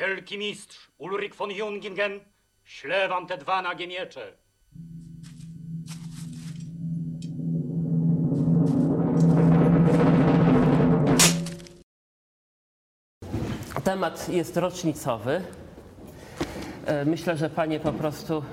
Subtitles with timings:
[0.00, 2.20] Wielki mistrz Ulrich von Jungingen
[2.64, 4.32] śle wam te dwa nagie miecze.
[13.84, 15.42] Temat jest rocznicowy.
[16.86, 18.44] E, Myślę, że panie po prostu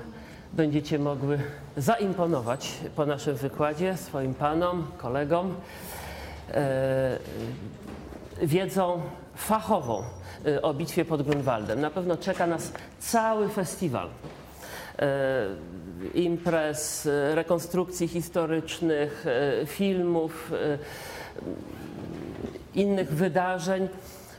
[0.52, 1.38] będziecie mogły
[1.76, 5.54] zaimponować po naszym wykładzie swoim panom, kolegom
[6.50, 7.18] e,
[8.42, 9.00] wiedzą
[9.34, 10.02] fachową
[10.46, 11.80] e, o bitwie pod Grunwaldem.
[11.80, 14.08] Na pewno czeka nas cały festiwal
[14.98, 15.46] e,
[16.14, 19.24] imprez, e, rekonstrukcji historycznych,
[19.66, 20.52] filmów,
[22.74, 23.88] innych wydarzeń,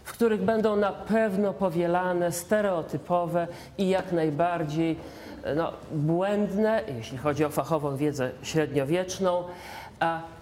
[0.03, 3.47] w których będą na pewno powielane stereotypowe
[3.77, 4.95] i jak najbardziej
[5.55, 9.43] no, błędne, jeśli chodzi o fachową wiedzę średniowieczną,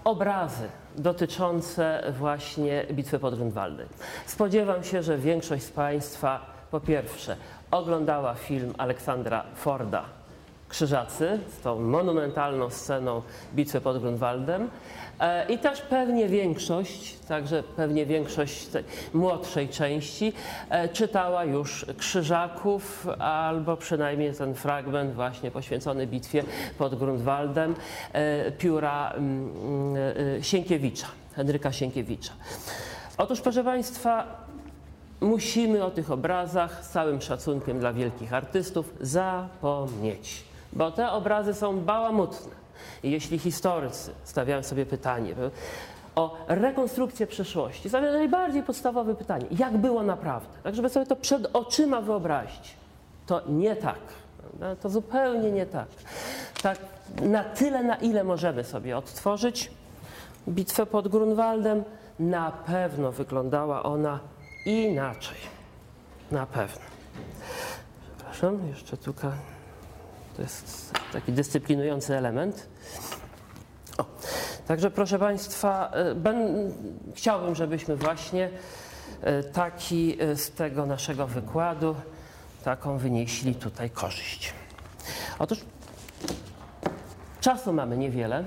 [0.04, 3.88] obrazy dotyczące właśnie bitwy pod Grunwaldem.
[4.26, 6.40] Spodziewam się, że większość z Państwa
[6.72, 7.36] po pierwsze
[7.72, 10.04] oglądała film Aleksandra Forda
[10.70, 13.22] Krzyżacy z tą monumentalną sceną
[13.56, 14.70] bitwy pod Grunwaldem.
[15.20, 18.68] E, I też pewnie większość, także pewnie większość
[19.14, 20.34] młodszej części
[20.70, 26.44] e, czytała już Krzyżaków albo przynajmniej ten fragment właśnie poświęcony bitwie
[26.78, 27.76] pod Grunwaldem
[28.14, 29.96] e, pióra mm,
[30.44, 32.34] Sienkiewicza, Henryka Sienkiewicza.
[33.18, 34.46] Otóż proszę Państwa,
[35.22, 41.80] musimy o tych obrazach z całym szacunkiem dla wielkich artystów zapomnieć, bo te obrazy są
[41.80, 42.67] bałamutne.
[43.04, 45.36] I jeśli historycy stawiają sobie pytanie
[46.16, 51.56] o rekonstrukcję przeszłości, stawiają najbardziej podstawowe pytanie, jak było naprawdę, tak żeby sobie to przed
[51.56, 52.74] oczyma wyobrazić,
[53.26, 54.00] to nie tak.
[54.38, 54.76] prawda?
[54.76, 55.88] To zupełnie nie tak.
[56.62, 56.78] Tak
[57.22, 59.72] na tyle, na ile możemy sobie odtworzyć
[60.50, 61.84] bitwę pod Grunwaldem,
[62.20, 64.20] na pewno wyglądała ona
[64.66, 65.38] inaczej.
[66.32, 66.82] Na pewno.
[68.02, 69.57] Przepraszam, jeszcze tutaj.
[70.38, 72.68] To jest taki dyscyplinujący element.
[73.98, 74.06] O.
[74.68, 76.72] Także proszę Państwa, e, ben,
[77.16, 78.50] chciałbym, żebyśmy właśnie
[79.22, 81.96] e, taki e, z tego naszego wykładu,
[82.64, 84.54] taką wynieśli tutaj korzyść.
[85.40, 85.60] Otóż
[87.42, 88.44] czasu mamy niewiele.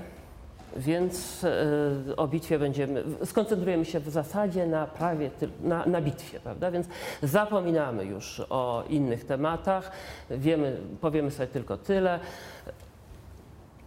[0.77, 5.31] Więc e, o bitwie będziemy, skoncentrujemy się w zasadzie na prawie,
[5.63, 6.71] na, na bitwie, prawda?
[6.71, 6.87] Więc
[7.23, 9.91] zapominamy już o innych tematach,
[10.29, 12.19] wiemy, powiemy sobie tylko tyle.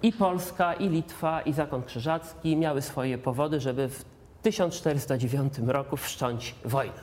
[0.02, 4.04] I Polska, i Litwa, i Zakon Krzyżacki miały swoje powody, żeby w
[4.42, 7.00] 1409 roku wszcząć wojnę.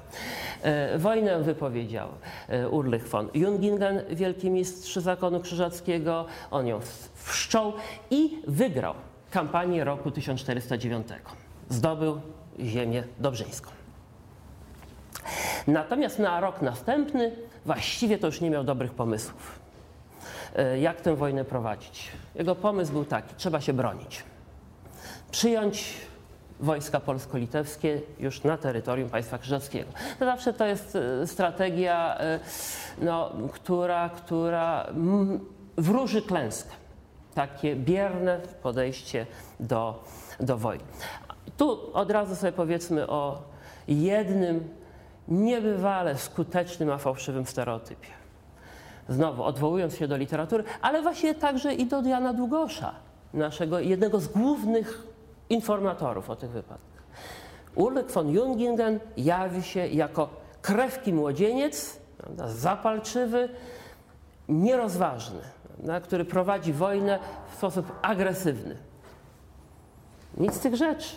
[0.62, 2.10] E, Wojnę wypowiedział
[2.48, 6.26] e, Ulrich von Jungingen, wielki mistrz Zakonu Krzyżackiego.
[6.52, 6.80] On ją
[7.16, 7.74] wszczął
[8.12, 8.94] i wygrał
[9.32, 11.08] kampanię roku 1409.
[11.70, 12.22] Zdobył
[12.60, 13.72] ziemię dobrzyńską.
[15.68, 17.32] Natomiast na rok następny
[17.66, 19.60] właściwie to już nie miał dobrych pomysłów,
[20.56, 22.12] e, jak tę wojnę prowadzić.
[22.36, 24.24] Jego pomysł był taki: trzeba się bronić.
[25.32, 25.94] Przyjąć
[26.60, 29.92] wojska polsko-litewskie już na terytorium państwa krzyżackiego.
[30.20, 32.40] To zawsze to jest e, strategia, e,
[33.02, 34.88] no, która, która
[35.78, 36.81] wróży klęskę.
[37.36, 39.26] Takie bierne podejście
[39.60, 40.04] do,
[40.40, 40.84] do wojny.
[41.58, 43.42] Tu od razu sobie powiedzmy o
[43.88, 44.70] jednym
[45.28, 48.08] niebywale skutecznym, a fałszywym stereotypie.
[49.10, 52.94] Znowu odwołując się do literatury, ale właśnie także i do Jana Długosza,
[53.34, 55.04] naszego jednego z głównych
[55.50, 57.04] informatorów o tych wypadkach.
[57.76, 60.30] Ulrich von Jungingen jawi się jako
[60.62, 62.00] krewki młodzieniec,
[62.46, 63.50] zapalczywy,
[64.50, 65.40] nierozważny,
[66.04, 67.20] który prowadzi wojnę
[67.52, 68.76] w sposób agresywny.
[70.38, 71.16] Nic z tych rzeczy.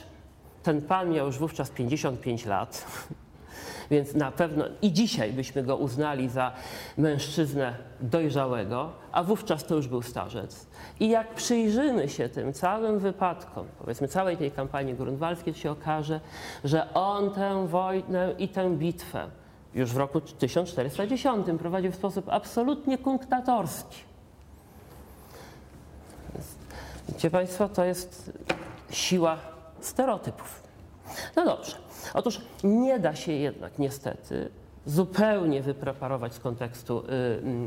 [0.63, 2.87] Ten pan miał już wówczas 55 lat,
[3.91, 6.53] więc na pewno i dzisiaj byśmy go uznali za
[6.99, 10.67] mężczyznę dojrzałego, a wówczas to już był starzec.
[11.01, 16.21] I jak przyjrzymy się tym całym wypadkom, powiedzmy całej tej kampanii grunwaldzkiej, to się okaże,
[16.65, 19.27] że on tę wojnę i tę bitwę
[19.75, 24.14] już w roku 1410 prowadził w sposób absolutnie kunktatorski.
[27.15, 28.33] Widzicie Państwo, to jest
[28.91, 29.37] siła
[29.81, 30.63] stereotypów.
[31.37, 31.77] No dobrze.
[32.15, 34.51] Otóż nie da się jednak niestety
[34.87, 37.03] zupełnie wypreparować z kontekstu y,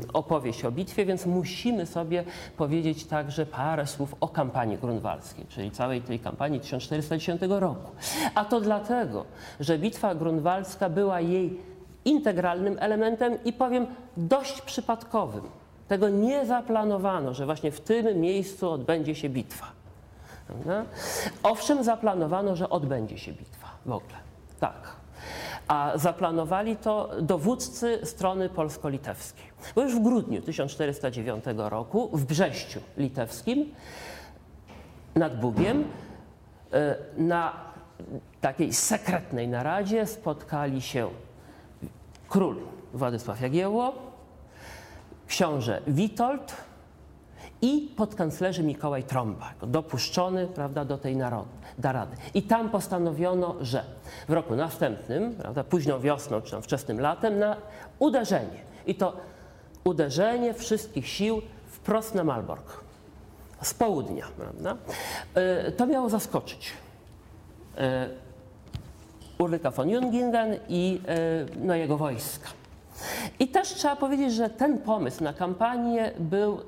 [0.06, 2.24] y, opowieść o bitwie, więc musimy sobie
[2.56, 7.90] powiedzieć także parę słów o kampanii grunwaldzkiej, czyli całej tej kampanii 1410 roku.
[8.34, 9.24] A to dlatego,
[9.60, 11.58] że bitwa grunwaldzka była jej
[12.04, 13.86] integralnym elementem i powiem
[14.16, 15.44] dość przypadkowym.
[15.88, 19.66] Tego nie zaplanowano, że właśnie w tym miejscu odbędzie się bitwa.
[20.46, 20.84] Prawda?
[21.42, 24.18] Owszem, zaplanowano, że odbędzie się bitwa w ogóle.
[24.60, 24.96] Tak.
[25.68, 29.44] a zaplanowali to dowódcy strony polsko-litewskiej.
[29.74, 33.74] Bo już w grudniu 1409 roku w Brześciu litewskim
[35.14, 35.84] nad Bugiem
[36.72, 37.52] e, na
[38.40, 41.08] takiej sekretnej naradzie spotkali się
[42.28, 42.56] król
[42.94, 44.07] Władysław Jagiełło,
[45.28, 46.56] książę Witold
[47.62, 51.16] i podkanclerzy Mikołaj Trąba, dopuszczony prawda, do tej
[51.78, 52.16] narady.
[52.34, 53.84] I tam postanowiono, że
[54.28, 57.56] w roku następnym, prawda, późną wiosną czy tam wczesnym latem, na
[57.98, 58.60] uderzenie.
[58.86, 59.16] I to
[59.84, 62.80] uderzenie wszystkich sił wprost na Malbork,
[63.62, 64.26] z południa.
[64.36, 64.76] Prawda?
[65.34, 66.72] E, to miało zaskoczyć
[67.76, 68.08] e,
[69.38, 71.16] Ulryka von Jungingen i e,
[71.66, 72.48] no, jego wojska.
[73.38, 76.58] I też trzeba powiedzieć, że ten pomysł na kampanię był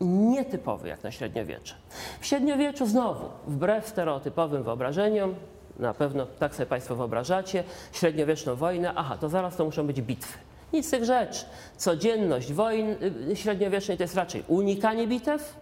[0.00, 1.74] nietypowy jak na średniowiecze.
[2.20, 5.34] W średniowieczu znowu, wbrew stereotypowym wyobrażeniom,
[5.78, 10.38] na pewno tak sobie Państwo wyobrażacie, średniowieczną wojnę, aha, to zaraz to muszą być bitwy.
[10.72, 11.44] Nic z tych rzeczy.
[11.76, 12.96] Codzienność wojny
[13.30, 15.56] y, średniowiecznej to jest raczej unikanie bitew,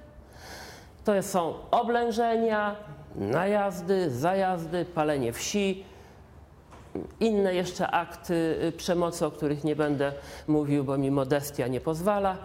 [1.04, 2.76] to są oblężenia,
[3.16, 5.84] najazdy, zajazdy, palenie wsi,
[7.20, 10.12] inne jeszcze akty y, przemocy, o których nie będę
[10.46, 12.36] mówił, bo mi modestia nie pozwala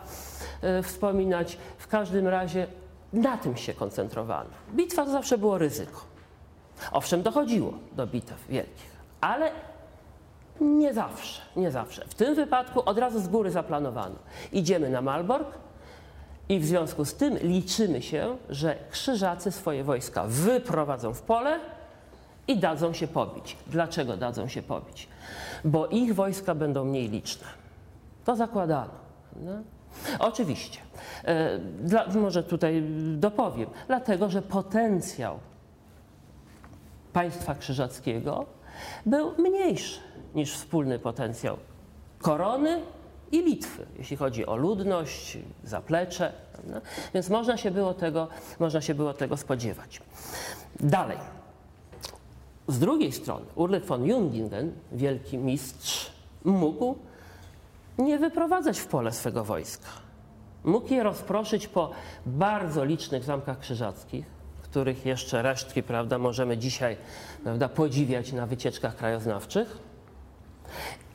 [0.79, 1.57] y, wspominać.
[1.77, 2.67] W każdym razie
[3.13, 4.49] na tym się koncentrowano.
[4.75, 6.01] Bitwa to zawsze było ryzyko.
[6.91, 8.91] Owszem, dochodziło do bitew wielkich,
[9.21, 9.51] ale
[10.61, 12.05] nie zawsze, nie zawsze.
[12.07, 14.15] W tym wypadku od razu z góry zaplanowano.
[14.51, 15.47] Idziemy na Malbork
[16.49, 21.59] i w związku z tym liczymy się, że krzyżacy swoje wojska wyprowadzą w pole,
[22.47, 23.57] i dadzą się pobić.
[23.67, 25.07] Dlaczego dadzą się pobić?
[25.65, 27.47] Bo ich wojska będą mniej liczne.
[28.25, 28.93] To zakładano.
[29.35, 29.51] No.
[30.19, 30.79] Oczywiście.
[31.23, 32.83] E, dla, może tutaj
[33.17, 33.69] dopowiem.
[33.87, 35.39] Dlatego, że potencjał
[37.13, 38.45] państwa krzyżackiego
[39.05, 39.99] był mniejszy
[40.35, 41.57] niż wspólny potencjał
[42.19, 42.81] korony
[43.31, 46.33] i Litwy, jeśli chodzi o ludność, zaplecze.
[46.67, 46.81] No.
[47.13, 48.27] Więc można się było tego,
[48.59, 50.01] można się było tego spodziewać.
[50.79, 51.17] Dalej.
[52.68, 56.12] Z drugiej strony Ulrich von Jungingen, wielki mistrz,
[56.44, 56.95] mógł
[57.98, 59.89] nie wyprowadzać w pole swego wojska.
[60.63, 61.92] Mógł je rozproszyć po
[62.25, 64.25] bardzo licznych zamkach krzyżackich,
[64.62, 66.98] których jeszcze resztki prawda, możemy dzisiaj
[67.44, 69.77] prawda, podziwiać na wycieczkach krajoznawczych,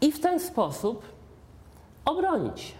[0.01, 1.03] i w ten sposób
[2.05, 2.75] obronić.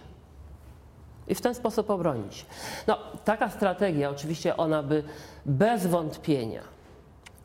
[1.27, 2.45] I w ten sposób obronić.
[2.87, 5.03] No, taka strategia, oczywiście, ona by
[5.45, 6.61] bez wątpienia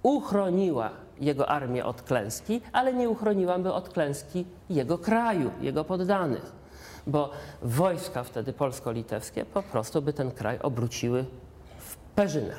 [0.03, 6.53] uchroniła jego armię od klęski, ale nie uchroniłaby od klęski jego kraju, jego poddanych,
[7.07, 7.31] bo
[7.63, 11.25] wojska wtedy polsko-litewskie po prostu by ten kraj obróciły
[11.79, 12.55] w perzynę.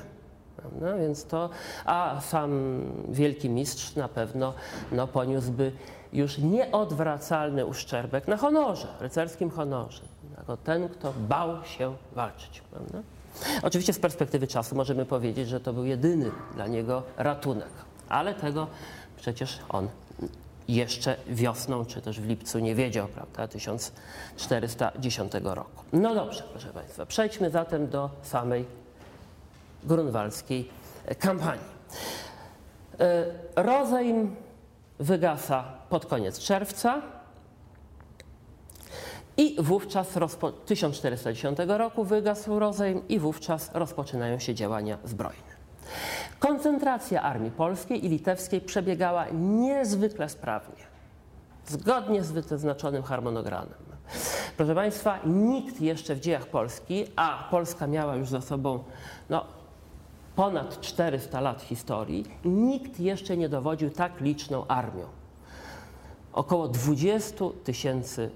[0.82, 1.50] No, więc to,
[1.86, 4.54] a sam wielki mistrz na pewno
[4.92, 5.72] no, poniósłby
[6.14, 10.02] już nieodwracalny uszczerbek na honorze, rycerskim honorze,
[10.38, 12.62] jako ten, kto bał się walczyć.
[12.72, 13.00] Prawda?
[13.62, 17.70] Oczywiście z perspektywy czasu możemy powiedzieć, że to był jedyny dla niego ratunek
[18.10, 18.68] ale tego
[19.18, 19.88] przecież on
[20.68, 25.84] jeszcze wiosną, czy też w lipcu nie wiedział, prawda, 1410 roku.
[25.94, 28.66] No dobrze, proszę Państwa, przejdźmy zatem do samej
[29.84, 30.70] grunwaldzkiej
[31.20, 31.76] kampanii.
[33.00, 33.26] E,
[33.56, 34.36] rozejm
[35.00, 37.02] wygasa pod koniec czerwca
[39.38, 40.08] i wówczas
[40.66, 45.55] 1410 roku wygasł rozejm i wówczas rozpoczynają się działania zbrojne.
[46.40, 50.84] Koncentracja armii polskiej i litewskiej przebiegała niezwykle sprawnie,
[51.66, 53.86] zgodnie z wyznaczonym harmonogramem.
[54.58, 58.84] Proszę Państwa, nikt jeszcze w dziejach Polski, a Polska miała już za sobą
[59.30, 59.46] no,
[60.36, 65.06] ponad 400 lat historii, nikt jeszcze nie dowodził tak liczną armią.
[66.34, 68.30] Około 20 tysięcy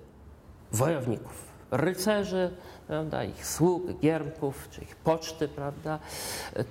[0.71, 2.51] wojowników, rycerzy,
[2.89, 5.99] prawda, ich sług, giermków, czy ich poczty, prawda,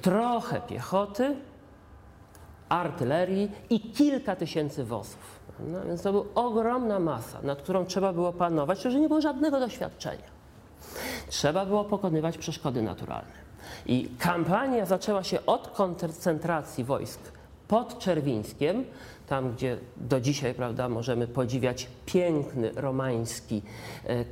[0.03, 1.37] trochę piechoty,
[2.69, 5.41] artylerii i kilka tysięcy wozów.
[5.61, 9.61] No, więc to była ogromna masa, nad którą trzeba było panować, że nie było żadnego
[9.61, 10.29] doświadczenia.
[11.29, 13.39] Trzeba było pokonywać przeszkody naturalne.
[13.87, 17.21] I kampania zaczęła się od koncentracji wojsk
[17.69, 18.85] pod Czerwińskiem,
[19.29, 23.63] tam gdzie do dzisiaj prawda, możemy podziwiać piękny romański
[24.05, 24.25] e,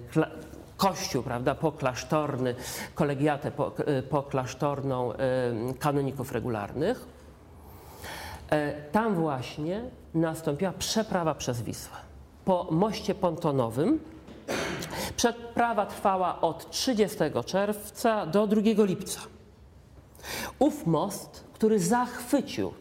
[0.76, 2.54] kościół, prawda, poklasztorny,
[2.94, 3.52] kolegiatę
[3.86, 5.16] e, poklasztorną e,
[5.78, 7.06] kanoników regularnych.
[8.50, 9.82] E, tam właśnie
[10.14, 11.96] nastąpiła przeprawa przez Wisłę.
[12.44, 14.00] Po moście pontonowym
[15.16, 19.20] przeprawa trwała od 30 czerwca do 2 lipca.
[20.58, 22.72] Ów most, który zachwycił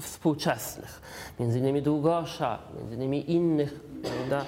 [0.00, 1.00] współczesnych,
[1.40, 4.44] między innymi Długosza, między innymi innych prawda,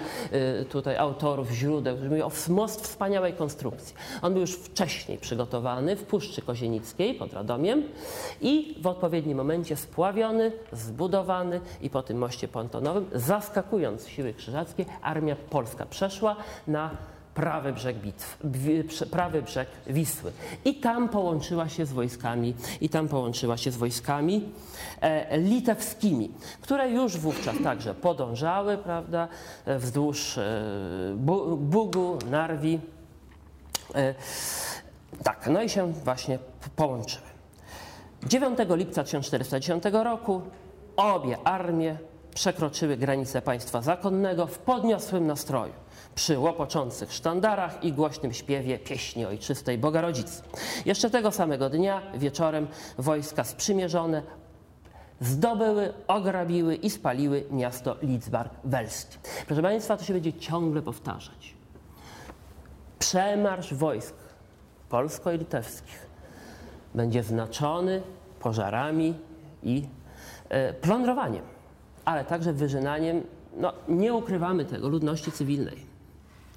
[0.60, 3.94] y, tutaj autorów źródeł, którzy mówią o most wspaniałej konstrukcji.
[4.22, 7.82] On był już wcześniej przygotowany w Puszczy Kozienickiej pod Radomiem
[8.40, 15.36] i w odpowiednim momencie spławiony, zbudowany i po tym moście pontonowym, zaskakując siły krzyżackie, armia
[15.50, 16.90] polska przeszła na
[17.34, 18.38] prawy brzeg, bitw,
[19.10, 20.32] prawy brzeg Wisły.
[20.64, 24.48] I tam połączyła się z wojskami, i tam połączyła się z wojskami
[25.00, 29.28] e, litewskimi, które już wówczas także podążały, prawda,
[29.66, 30.62] wzdłuż e,
[31.56, 32.80] Bugu, Narwi.
[33.94, 34.14] E,
[35.22, 36.38] tak, no i się właśnie
[36.76, 37.26] połączyły.
[38.26, 40.42] 9 lipca 1410 roku
[40.96, 41.98] obie armie
[42.34, 45.81] przekroczyły granice państwa zakonnego w podniosłym nastroju
[46.14, 50.42] przy łopoczących sztandarach i głośnym śpiewie pieśni ojczystej Bogarodzicy.
[50.84, 52.66] Jeszcze tego samego dnia wieczorem
[52.98, 54.22] wojska sprzymierzone
[55.20, 59.18] zdobyły, ograbiły i spaliły miasto Lidzbark-Welski.
[59.46, 61.54] Proszę Państwa, to się będzie ciągle powtarzać.
[62.98, 64.14] Przemarsz wojsk
[64.88, 66.06] polsko-litewskich
[66.94, 68.02] będzie znaczony
[68.40, 69.14] pożarami
[69.62, 69.86] i
[70.48, 71.42] e, plądrowaniem,
[72.04, 73.22] ale także wyżynaniem,
[73.56, 75.91] no nie ukrywamy tego, ludności cywilnej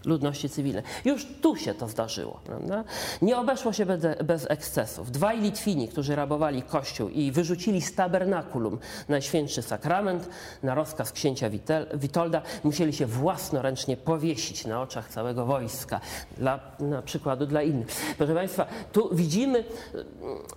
[0.06, 0.84] ludności cywilnej.
[1.06, 2.40] Już tu się to zdarzyło.
[2.46, 2.84] Prawda?
[3.22, 3.86] Nie obeszło się
[4.24, 5.12] bez, ekscesów.
[5.12, 10.30] Dwaj Litwini, którzy rabowali kościół i wyrzucili z tabernakulum Najświętszy Sakrament
[10.64, 11.50] na rozkaz księcia
[11.94, 16.02] Witolda, musieli się własnoręcznie powiesić na oczach całego wojska,
[16.38, 17.88] dla, na przykładu dla innych.
[18.18, 19.64] Proszę Państwa, tu widzimy,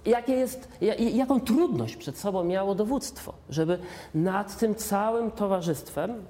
[0.06, 0.68] jakie jest,
[1.14, 3.78] jaką trudność przed sobą miało dowództwo, żeby
[4.14, 6.24] nad tym całym towarzystwem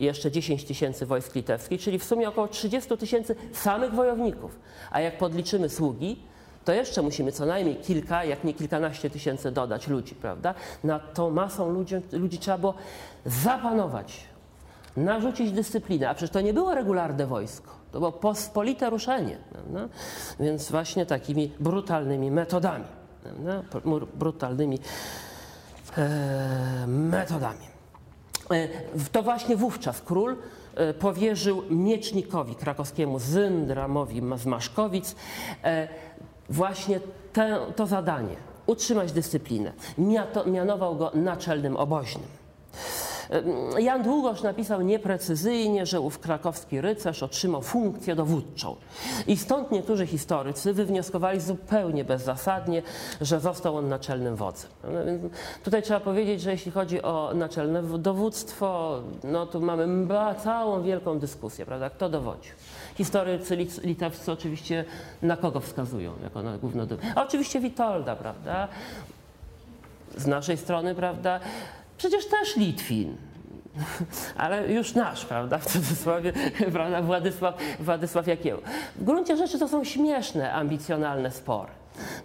[0.00, 4.58] jeszcze 10 tysięcy wojsk litewskich, czyli w sumie około 30 tysięcy samych wojowników.
[4.90, 6.16] A jak podliczymy sługi,
[6.64, 10.54] to jeszcze musimy co najmniej kilka, jak nie kilkanaście tysięcy dodać ludzi, prawda?
[10.84, 12.74] Nad tą masą ludzi, ludzi trzeba było
[13.26, 14.24] zapanować,
[14.96, 19.88] narzucić dyscyplinę, a przecież to nie było regularne wojsko, to było pospolite ruszenie, prawda?
[20.40, 22.84] więc właśnie takimi brutalnymi metodami,
[23.22, 23.62] prawda?
[24.14, 24.78] brutalnymi
[25.98, 27.73] e, metodami.
[28.50, 28.68] E,
[29.12, 30.36] to właśnie wówczas król
[30.74, 35.16] e, powierzył miecznikowi krakowskiemu Zyndramowi z Maszkowic
[35.64, 35.88] e,
[36.48, 37.00] właśnie
[37.32, 38.36] te, to zadanie
[38.66, 39.72] utrzymać dyscyplinę.
[40.46, 42.43] Mianował go naczelnym oboźnym.
[43.78, 48.76] Jan Długosz napisał nieprecyzyjnie, że ów krakowski rycerz otrzymał funkcję dowódczą.
[49.26, 52.82] I stąd niektórzy historycy wywnioskowali zupełnie bezzasadnie,
[53.20, 54.70] że został on naczelnym wodzem.
[54.84, 54.90] No
[55.64, 60.06] tutaj trzeba powiedzieć, że jeśli chodzi o naczelne dowództwo, no to mamy
[60.44, 61.90] całą wielką dyskusję, prawda?
[61.90, 62.52] Kto dowodził?
[62.94, 64.84] Historycy litewscy oczywiście
[65.22, 68.68] na kogo wskazują jako na główną A oczywiście Witolda, prawda?
[70.16, 71.40] Z naszej strony, prawda?
[72.04, 73.16] Przecież też Litwin.
[74.36, 76.32] Ale już nasz, prawda, w cudzysłowie,
[76.72, 78.58] prawda, Władysław, Władysław Jakieł.
[78.96, 81.72] W gruncie rzeczy to są śmieszne, ambicjonalne spory,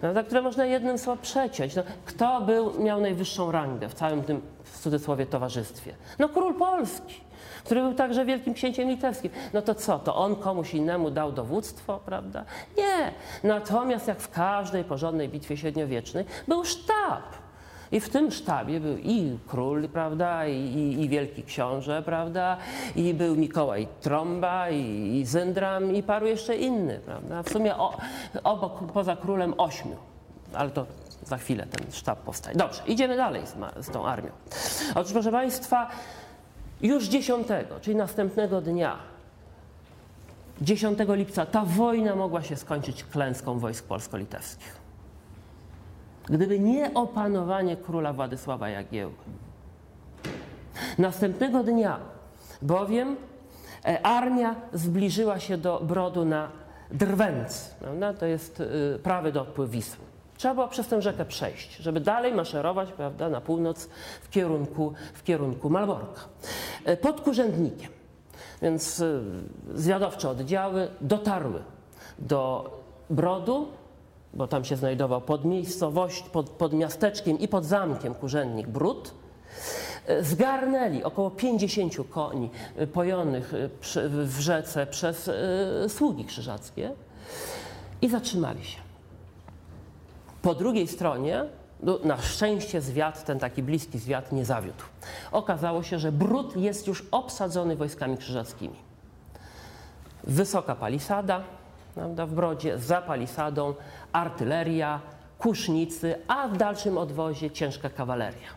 [0.00, 1.76] prawda, które można jednym słowem przeciąć.
[1.76, 5.94] No, kto był, miał najwyższą rangę w całym tym, w cudzysłowie, towarzystwie?
[6.18, 7.20] No król Polski
[7.64, 9.30] który był także wielkim księciem litewskim.
[9.52, 12.44] No to co, to on komuś innemu dał dowództwo, prawda?
[12.78, 13.12] Nie.
[13.44, 17.39] Natomiast jak w każdej porządnej bitwie średniowiecznej był sztab.
[17.92, 22.56] I w tym sztabie był i król, prawda, i, i wielki książę, prawda,
[22.96, 27.42] i był Mikołaj Trąba, i, i Zyndram, i paru jeszcze innych, prawda.
[27.42, 27.96] W sumie o,
[28.44, 29.96] obok, poza królem ośmiu,
[30.54, 30.86] ale to
[31.24, 32.56] za chwilę ten sztab powstaje.
[32.56, 34.30] Dobrze, idziemy dalej z, z tą armią.
[34.94, 35.90] Otóż, proszę Państwa,
[36.82, 37.46] już 10,
[37.80, 38.96] czyli następnego dnia,
[40.60, 44.79] 10 lipca, ta wojna mogła się skończyć klęską wojsk polsko-litewskich
[46.30, 49.14] gdyby nie opanowanie króla Władysława Jagiełły.
[50.98, 51.98] Następnego dnia
[52.62, 53.16] bowiem
[53.84, 56.48] e, armia zbliżyła się do Brodu na
[56.90, 58.14] Drwęc, prawda?
[58.14, 60.04] to jest e, prawy dopływ Wisły.
[60.36, 63.88] Trzeba było przez tę rzekę przejść, żeby dalej maszerować prawda, na północ
[64.22, 66.20] w kierunku, w kierunku Malborka.
[66.84, 67.90] E, pod Kurzędnikiem.
[68.62, 69.04] Więc
[69.74, 71.62] zwiadowcze oddziały dotarły
[72.18, 72.70] do
[73.10, 73.68] Brodu,
[74.34, 79.14] bo tam się znajdował pod miejscowość, pod, pod miasteczkiem i pod zamkiem Kurzennik Brud,
[80.06, 83.68] e, zgarnęli około 50 koni e, pojonych e,
[84.08, 85.30] w rzece przez
[85.88, 86.92] sługi krzyżackie
[88.02, 88.78] i zatrzymali się.
[90.42, 91.44] Po drugiej stronie,
[91.82, 94.84] no, na szczęście zwiat, ten taki bliski zwiat nie zawiódł.
[95.32, 98.76] Okazało się, że Brud jest już obsadzony wojskami krzyżackimi.
[100.24, 101.42] Wysoka palisada,
[101.94, 103.74] prawda, w Brodzie, za palisadą,
[104.12, 105.00] artyleria,
[105.38, 108.48] kusznicy, a w dalszym odwozie ciężka kawaleria.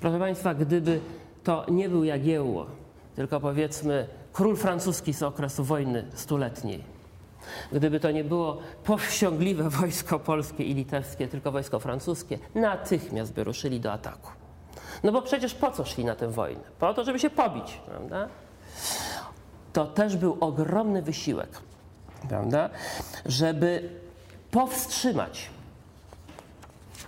[0.00, 1.00] Proszę Państwa, gdyby
[1.44, 2.66] to nie był Jagiełło,
[3.16, 6.84] tylko powiedzmy król francuski z okresu wojny stuletniej,
[7.72, 13.80] gdyby to nie było powściągliwe wojsko polskie i litewskie, tylko wojsko francuskie, natychmiast by ruszyli
[13.80, 14.30] do ataku.
[15.02, 16.62] No bo przecież po co szli na tę wojnę?
[16.78, 18.28] Po to, żeby się pobić, prawda?
[19.72, 21.48] To też był ogromny wysiłek,
[22.28, 22.70] prawda?
[23.26, 23.88] Żeby
[24.50, 25.50] powstrzymać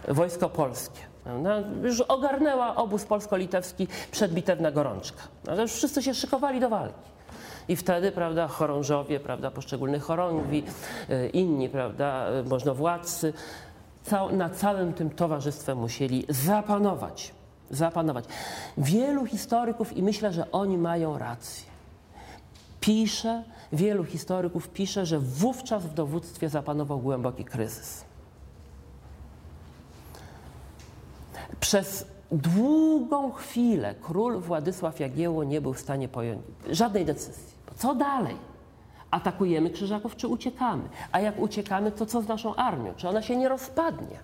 [0.08, 1.00] wojsko polskie.
[1.24, 1.62] Prawda?
[1.82, 5.22] Już ogarnęła obóz polsko-litewski przedbitewna gorączka.
[5.42, 5.62] Prawda?
[5.62, 7.08] Już wszyscy się szykowali do walki.
[7.68, 10.64] I wtedy, prawda, chorążowie, prawda, poszczególnych chorągwi,
[11.10, 13.32] y, inni, prawda, y, możnowładcy,
[14.02, 17.34] cał, na całym tym towarzystwem musieli zapanować.
[17.70, 18.24] Zapanować.
[18.78, 21.67] Wielu historyków, i myślę, że oni mają rację,
[22.88, 23.42] pisze,
[23.72, 28.04] wielu historyków pisze, że wówczas w dowództwie zapanował głęboki kryzys.
[31.60, 37.54] Przez długą chwilę król Władysław Jagiełło nie był w stanie pojąć żadnej decyzji.
[37.76, 38.36] Co dalej?
[39.10, 40.82] Atakujemy Krzyżaków czy uciekamy?
[41.12, 42.94] A jak uciekamy, to co z naszą armią?
[42.96, 44.18] Czy ona się nie rozpadnie?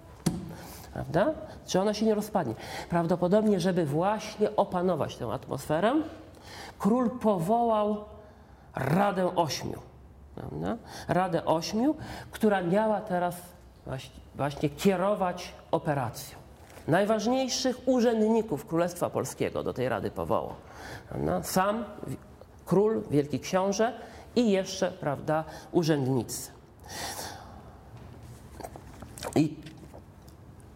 [0.92, 1.32] Prawda?
[1.66, 2.54] Czy ona się nie rozpadnie?
[2.90, 5.92] Prawdopodobnie, żeby właśnie opanować tę atmosferę,
[6.78, 8.13] król powołał
[8.76, 9.80] Radę Ośmiu.
[10.34, 10.76] Prawda?
[11.08, 11.96] Radę Ośmiu,
[12.30, 13.36] która miała teraz
[14.36, 16.38] właśnie, kierować operacją.
[16.88, 20.54] Najważniejszych urzędników Królestwa Polskiego do tej Rady powołał.
[21.08, 21.42] Prawda?
[21.42, 21.84] Sam
[22.66, 23.92] król, wielki książę
[24.36, 26.50] i jeszcze, prawda, urzędnicy.
[29.36, 29.56] I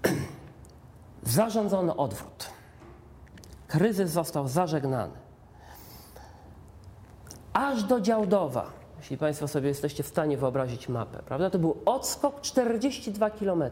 [1.23, 2.51] zarządzono odwrót.
[3.69, 5.28] Kryzys został zażegnany.
[7.59, 12.41] Aż do Działdowa, jeśli Państwo sobie jesteście w stanie wyobrazić mapę, prawda, to był odskok
[12.41, 13.65] 42 km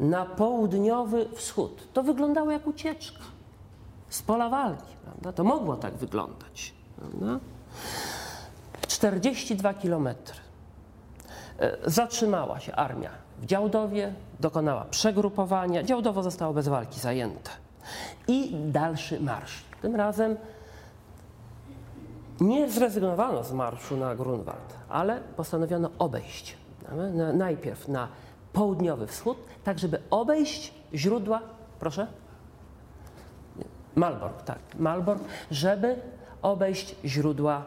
[0.00, 1.88] na południowy wschód.
[1.92, 3.22] To wyglądało jak ucieczka
[4.08, 5.32] z pola walki, prawda?
[5.32, 6.74] To mogło tak wyglądać.
[6.96, 7.38] Prawda?
[8.88, 10.40] 42 kilometry.
[11.58, 15.82] E, zatrzymała się armia w Działdowie, dokonała przegrupowania.
[15.82, 17.50] Działdowo zostało bez walki zajęte.
[18.28, 19.64] I dalszy marsz.
[19.82, 20.36] Tym razem
[22.40, 26.56] nie zrezygnowano z marszu na Grunwald, ale postanowiono obejść.
[27.34, 28.08] Najpierw na
[28.52, 31.40] południowy wschód, tak żeby obejść źródła,
[31.80, 32.06] proszę?
[33.94, 35.96] Malbork, tak, Malbork, żeby
[36.42, 37.64] obejść źródła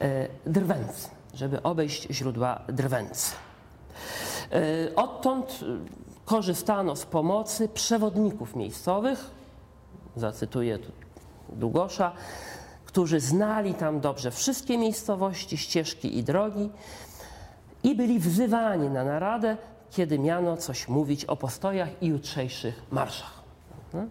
[0.00, 3.32] e, drwęcy, żeby obejść źródła drwęcy.
[4.52, 5.66] E, odtąd e,
[6.24, 9.30] korzystano z pomocy przewodników miejscowych,
[10.16, 10.92] zacytuję tu
[11.52, 12.12] Długosza,
[12.90, 16.70] którzy znali tam dobrze wszystkie miejscowości, ścieżki i drogi
[17.82, 19.56] i byli wzywani na naradę,
[19.90, 23.42] kiedy miano coś mówić o postojach i jutrzejszych marszach.
[23.92, 24.10] Hmm?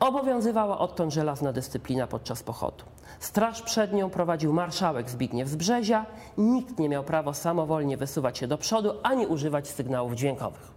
[0.00, 2.84] Obowiązywała odtąd żelazna dyscyplina podczas pochodu.
[3.20, 6.06] Straż przed nią prowadził marszałek Zbigniew z Brzezia.
[6.38, 10.70] Nikt nie miał prawa samowolnie wysuwać się do przodu ani używać sygnałów dźwiękowych.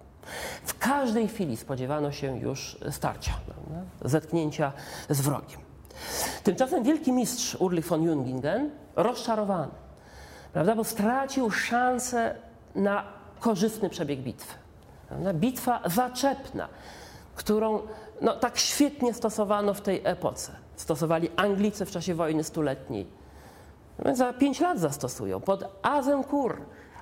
[0.63, 3.34] W każdej chwili spodziewano się już starcia,
[4.02, 4.74] zetknięcia
[5.10, 5.62] z wrogiem.
[6.43, 9.71] Tymczasem wielki mistrz Urlich von Jungingen, rozczarowany,
[10.53, 12.36] prawda, bo stracił szansę
[12.75, 13.03] na
[13.39, 14.53] korzystny przebieg bitwy.
[15.08, 15.34] Prawda?
[15.34, 16.67] Bitwa zaczepna,
[17.36, 17.79] którą
[18.21, 20.51] no, tak świetnie stosowano w tej epoce.
[20.75, 23.08] Stosowali Anglicy w czasie wojny stuletniej.
[24.06, 25.41] No, za pięć lat zastosują.
[25.41, 26.62] Pod Azincourt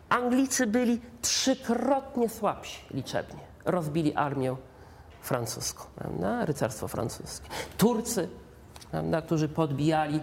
[0.09, 3.39] Anglicy byli trzykrotnie słabsi liczebnie.
[3.65, 4.55] Rozbili armię
[5.21, 6.45] francuską, prawda?
[6.45, 7.49] rycerstwo francuskie.
[7.77, 8.29] Turcy,
[8.91, 9.21] prawda?
[9.21, 10.19] którzy podbijali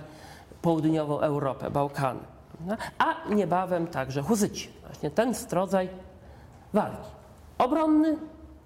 [0.62, 2.20] południową Europę, Bałkany.
[2.57, 2.76] Prawda?
[2.98, 4.70] A niebawem także Huzyci.
[4.87, 5.88] Właśnie ten rodzaj
[6.72, 7.09] walki.
[7.59, 8.16] Obronny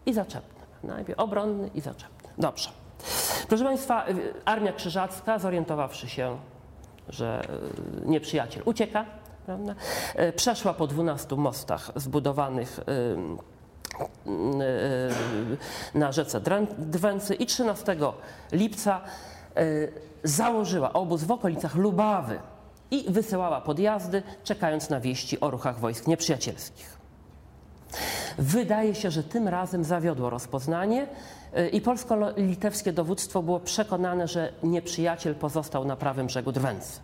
[0.06, 0.62] i zaczepny.
[0.84, 2.30] Najpierw obronny i zaczepny.
[2.38, 2.70] Dobrze.
[3.48, 6.36] Proszę Państwa, y, Armia Krzyżacka, zorientowawszy się,
[7.08, 7.42] że
[8.04, 9.04] y, nieprzyjaciel ucieka,
[9.46, 9.74] prawda,
[10.20, 12.80] y, przeszła po 12 mostach zbudowanych
[15.94, 16.40] na rzece
[16.78, 17.96] Drwęcy i 13
[18.52, 19.00] lipca
[20.24, 22.38] założyła obóz w okolicach Lubawy
[22.90, 27.02] i wysyłała podjazdy, czekając na wieści o ruchach wojsk nieprzyjacielskich.
[28.38, 31.06] Wydaje się, że tym razem zawiodło rozpoznanie
[31.58, 37.00] y, i polsko-litewskie dowództwo było przekonane, że nieprzyjaciel pozostał na prawym brzegu Drwęcy.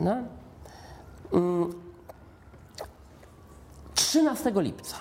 [0.00, 0.16] No.
[3.94, 4.64] 13 mm.
[4.64, 4.96] lipca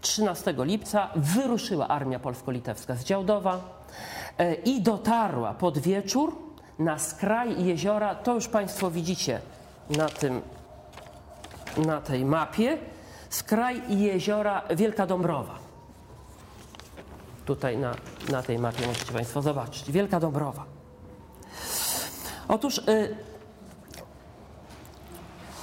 [0.00, 4.21] 13 lipca wyruszyła armia polsko-litewska z Działdowa y,
[4.64, 6.36] i dotarła pod wieczór
[6.78, 8.14] na skraj jeziora.
[8.14, 9.40] To już Państwo widzicie
[9.90, 10.42] na, tym,
[11.86, 12.78] na tej mapie
[13.30, 15.58] skraj jeziora Wielka Dąbrowa.
[17.44, 17.94] tutaj na,
[18.30, 19.92] na tej mapie możecie Państwo zobaczyć.
[19.92, 20.64] Wielka Dąbrowa.
[22.48, 23.16] Otóż y,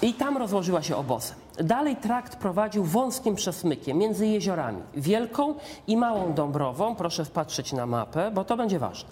[0.02, 1.38] i tam rozłożyła się obozem.
[1.64, 5.56] Dalej trakt prowadził wąskim przesmykiem między jeziorami Wielką
[5.88, 6.96] i Małą Dąbrową.
[6.96, 9.10] Proszę wpatrzeć na mapę, bo to będzie ważne.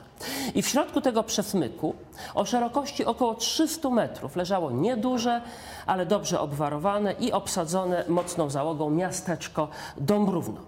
[0.55, 1.95] I w środku tego przesmyku
[2.36, 5.41] o szerokości około 300 metrów leżało nieduże,
[5.86, 10.62] ale dobrze obwarowane i obsadzone mocną załogą miasteczko Dąbrówno.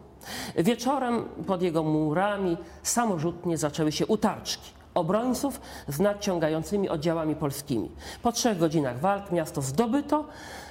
[0.56, 7.92] Wieczorem pod jego murami samorzutnie zaczęły się utarczki obrońców z nadciągającymi oddziałami polskimi.
[8.22, 10.26] Po trzech godzinach walk miasto zdobyto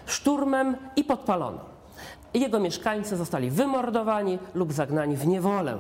[0.07, 1.61] szturmem i podpalono.
[2.35, 5.79] Jego mieszkańcy zostali wymordowani lub zagnani w niewolę.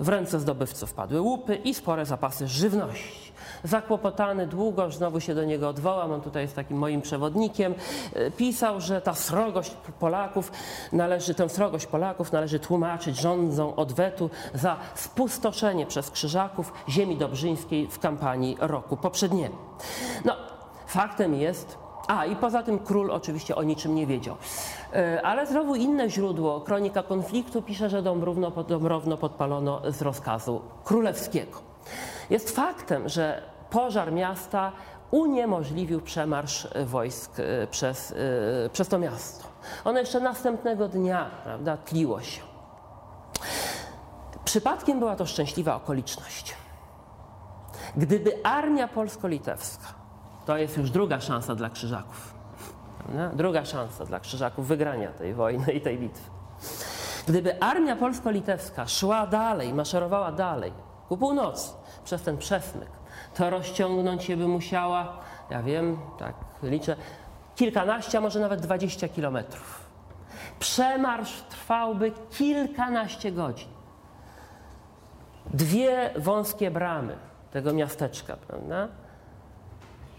[0.00, 3.32] W ręce zdobywców padły łupy i spore zapasy żywności.
[3.64, 7.74] Zakłopotany długo, znowu się do niego odwołam, on tutaj jest takim moim przewodnikiem,
[8.14, 10.52] e, pisał, że ta srogość Polaków
[10.92, 17.98] należy, tę srogość Polaków należy tłumaczyć rządzą odwetu za spustoszenie przez Krzyżaków ziemi dobrzyńskiej w
[17.98, 19.54] kampanii roku poprzedniego.
[20.24, 20.36] No,
[20.86, 24.36] faktem jest, a i poza tym król oczywiście o niczym nie wiedział.
[24.92, 31.58] E, ale znowu inne źródło, kronika konfliktu, pisze, że Dąbrówno, Dąbrowno podpalono z rozkazu królewskiego.
[32.30, 34.72] Jest faktem, że pożar miasta
[35.10, 38.14] uniemożliwił przemarsz wojsk e, przez,
[38.66, 39.44] e, przez to miasto.
[39.84, 42.42] Ono jeszcze następnego dnia prawda, tliło się.
[44.44, 46.56] Przypadkiem była to szczęśliwa okoliczność.
[47.96, 49.86] Gdyby armia polsko-litewska,
[50.46, 52.34] to jest już druga szansa dla Krzyżaków,
[52.98, 53.36] prawda?
[53.36, 56.30] druga szansa dla Krzyżaków wygrania tej wojny i tej bitwy.
[57.28, 60.72] Gdyby armia polsko-litewska szła dalej, maszerowała dalej,
[61.08, 61.70] ku północy,
[62.04, 63.03] przez ten przesmyk,
[63.34, 65.18] to rozciągnąć się by musiała,
[65.50, 66.96] ja wiem, tak liczę,
[67.56, 69.84] kilkanaście, a może nawet dwadzieścia kilometrów.
[70.58, 73.68] Przemarsz trwałby kilkanaście godzin.
[75.54, 77.16] Dwie wąskie bramy
[77.52, 78.88] tego miasteczka, prawda?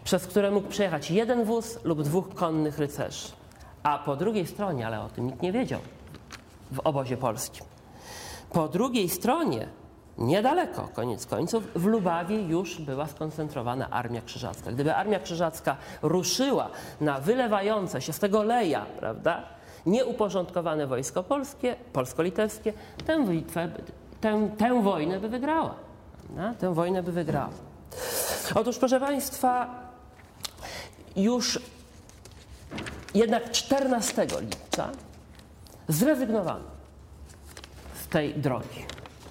[0.06, 3.32] przez które mógł przejechać jeden wóz lub dwóch konnych rycerzy.
[3.84, 5.80] A po drugiej stronie, ale o tym nikt nie wiedział
[6.72, 7.66] w obozie polskim,
[8.54, 9.68] po drugiej stronie
[10.18, 14.72] Niedaleko, koniec końców, w Lubawie już była skoncentrowana Armia Krzyżacka.
[14.72, 16.70] Gdyby Armia Krzyżacka ruszyła
[17.02, 19.44] na wylewające się z tego leja, prawda,
[19.86, 22.74] nieuporządkowane wojsko polskie, polsko-litewskie,
[23.06, 23.70] tę, bitwę,
[24.22, 25.76] tę, tę wojnę by wygrała.
[26.24, 26.60] Prawda?
[26.60, 27.54] Tę wojnę by wygrała.
[28.56, 29.70] Otóż, proszę Państwa,
[31.16, 31.60] już
[33.14, 34.90] jednak 14 lipca
[35.88, 36.66] zrezygnowano
[38.04, 38.86] z tej drogi.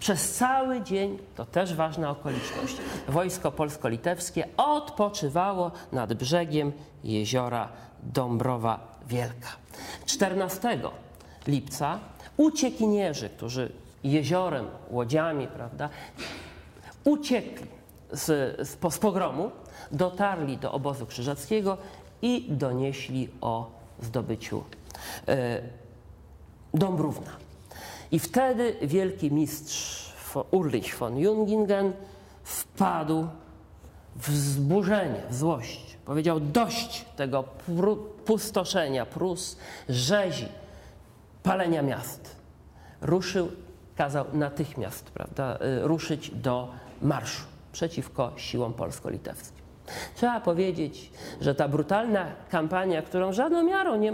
[0.05, 2.77] Przez cały dzień, to też ważna okoliczność,
[3.09, 6.73] wojsko polsko-litewskie odpoczywało nad brzegiem
[7.05, 7.69] jeziora
[8.03, 9.49] Dąbrowa Wielka.
[10.07, 10.79] 14
[11.47, 11.99] lipca
[12.37, 15.88] uciekinierzy, którzy jeziorem, łodziami, prawda,
[17.05, 17.67] uciekli
[18.12, 18.27] z,
[18.69, 19.51] z, z pogromu,
[19.93, 21.77] dotarli do obozu krzyżackiego
[22.23, 23.71] i donieśli o
[24.03, 24.64] zdobyciu
[25.29, 25.62] e,
[26.75, 27.54] Dąbrówna.
[28.12, 30.05] I wtedy wielki mistrz
[30.51, 31.93] Ulrich von Jungingen
[32.45, 33.27] wpadł
[34.17, 35.97] w wzburzenie, w złość.
[36.05, 37.45] Powiedział dość tego
[38.25, 39.57] pustoszenia Prus,
[39.88, 40.49] rzezi,
[41.43, 42.37] palenia miast.
[43.01, 43.49] Ruszył,
[43.97, 46.69] kazał natychmiast prawda, y, ruszyć do
[47.03, 49.64] marszu przeciwko siłom polsko-litewskim.
[50.14, 54.12] Trzeba powiedzieć, że ta brutalna kampania, którą żadną miarą nie,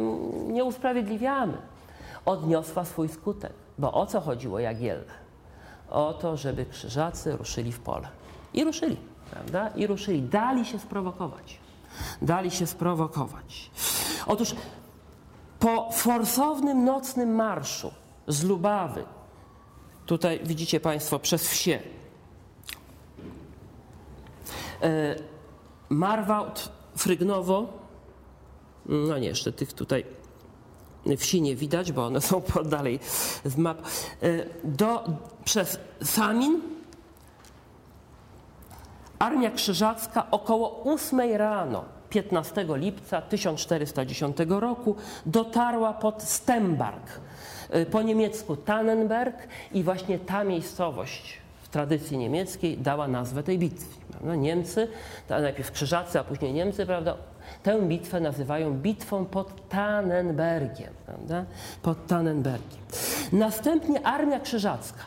[0.53, 1.57] nie usprawiedliwiamy,
[2.24, 3.53] odniosła swój skutek.
[3.81, 5.05] Bo o co chodziło Jagielle?
[5.90, 8.09] O to, żeby krzyżacy ruszyli w pole.
[8.55, 8.97] I ruszyli,
[9.31, 9.69] prawda?
[9.69, 10.23] I ruszyli.
[10.23, 11.59] Dali się sprowokować.
[12.23, 13.71] Dali się sprowokować.
[14.27, 14.55] Otóż
[15.59, 17.93] po forsownym nocnym marszu
[18.29, 19.05] z Lubawy,
[20.07, 21.79] tutaj widzicie Państwo przez wsie,
[24.83, 25.16] e,
[25.88, 27.66] Marwałt, Frygnowo,
[28.87, 30.05] no nie, jeszcze tych tutaj
[31.16, 33.00] wsi nie widać, bo one są dalej
[33.44, 33.86] z map, e,
[34.64, 35.04] do,
[35.44, 36.60] przez Samin.
[39.18, 47.20] Armia Krzyżacka około 8 rano 15 lipca 1410 roku dotarła pod Stembark,
[47.70, 54.00] e, po niemiecku Tannenberg i właśnie ta miejscowość w tradycji niemieckiej dała nazwę tej bitwy.
[54.36, 54.88] Niemcy,
[55.28, 57.16] najpierw Krzyżacy, a później Niemcy, prawda,
[57.62, 60.94] Tę bitwę nazywają bitwą pod Tannenbergiem.
[61.06, 61.44] Prawda?
[61.82, 62.80] Pod Tannenbergiem.
[63.32, 65.02] Następnie Armia Krzyżacka.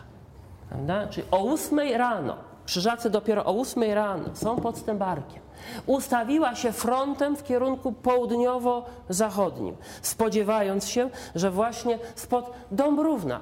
[0.69, 1.07] Prawda?
[1.07, 5.43] Czyli o 8 rano, Krzyżacy dopiero o 8 rano są pod Stembarkiem.
[5.85, 13.39] Ustawiła się frontem w kierunku południowo-zachodnim, spodziewając się, że właśnie spod Dąbrówna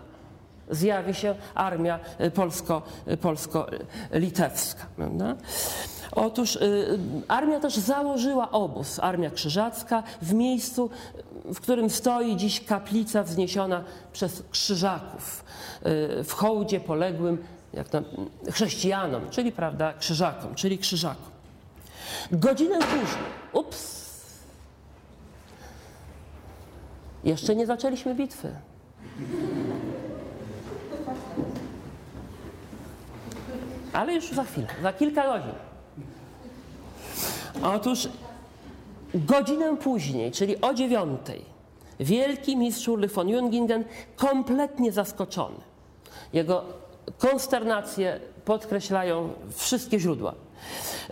[0.69, 2.31] zjawi się armia y,
[3.11, 4.85] y, polsko-litewska.
[6.11, 10.89] Otóż y, armia też założyła obóz, Armia Krzyżacka, w miejscu,
[11.45, 15.43] w którym stoi dziś kaplica wzniesiona przez krzyżaków
[16.19, 17.37] y, w hołdzie poległym
[17.73, 17.87] jak
[18.51, 21.31] chrześcijanom, czyli prawda, krzyżakom, czyli krzyżakom.
[22.31, 24.01] Godzinę później, ups,
[27.23, 28.51] jeszcze nie zaczęliśmy bitwy.
[33.93, 35.70] Ale już za chwilę, za kilka godzin.
[37.63, 38.09] Otóż
[39.13, 41.45] godzinę później, czyli o dziewiątej,
[41.99, 43.83] wielki mistrz Ulrich von Jungingen,
[44.15, 45.57] kompletnie zaskoczony.
[46.33, 46.63] Jego
[47.17, 50.33] konsternację podkreślają wszystkie źródła.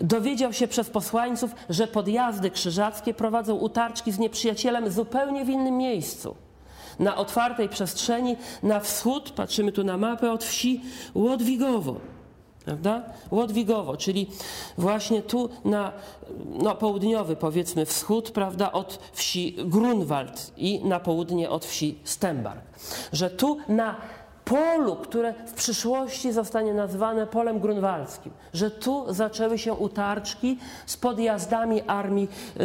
[0.01, 6.35] Dowiedział się przez posłańców, że podjazdy krzyżackie prowadzą utarczki z nieprzyjacielem zupełnie w innym miejscu.
[6.99, 10.81] Na otwartej przestrzeni, na wschód, patrzymy tu na mapę, od wsi
[11.15, 11.95] Łodwigowo
[12.69, 13.01] prawda?
[13.31, 14.27] Łodwigowo, czyli
[14.77, 15.91] właśnie tu na
[16.45, 22.61] no, południowy, powiedzmy, wschód, prawda, od wsi Grunwald i na południe od wsi Stembark.
[23.13, 23.95] Że tu na
[24.45, 31.81] polu, które w przyszłości zostanie nazwane polem grunwaldzkim, że tu zaczęły się utarczki z podjazdami
[31.81, 32.27] armii
[32.59, 32.63] y,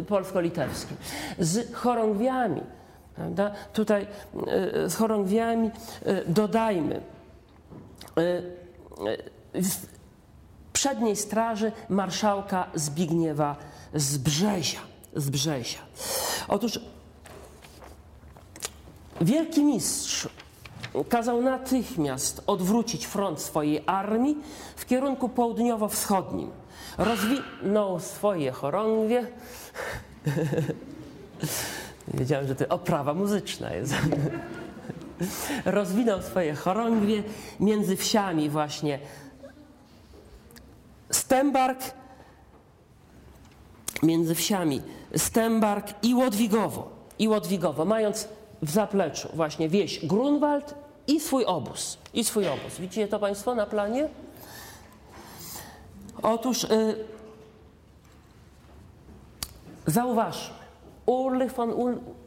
[0.00, 0.96] y, polsko-litewskiej,
[1.38, 2.60] z chorągwiami,
[3.14, 3.50] prawda?
[3.72, 5.70] Tutaj y, z chorągwiami
[6.06, 7.00] y, dodajmy
[8.18, 8.64] y,
[10.72, 13.56] przedniej straży marszałka Zbigniewa
[13.94, 14.78] z Brzezia.
[15.16, 15.78] Z Brzezia.
[16.48, 16.80] Otóż
[19.20, 20.28] wielki mistrz
[21.08, 24.36] kazał natychmiast odwrócić front swojej armii
[24.76, 26.50] w kierunku południowo-wschodnim.
[26.98, 29.26] Rozwinął swoje chorągwie.
[32.14, 33.94] Wiedziałem, że to oprawa muzyczna jest
[35.64, 37.22] rozwinął swoje chorągwie
[37.60, 38.98] między wsiami właśnie
[41.14, 41.78] Stembark,
[44.02, 44.82] między wsiami
[45.16, 48.28] Stembark i Łodwigowo, i Łodwigowo, mając
[48.62, 50.74] w zapleczu właśnie wieś Grunwald
[51.06, 52.78] i swój obóz, i swój obóz.
[52.78, 54.08] Widzicie to Państwo na planie?
[56.22, 56.96] Otóż y,
[59.86, 60.54] zauważmy,
[61.06, 61.72] Ulrich von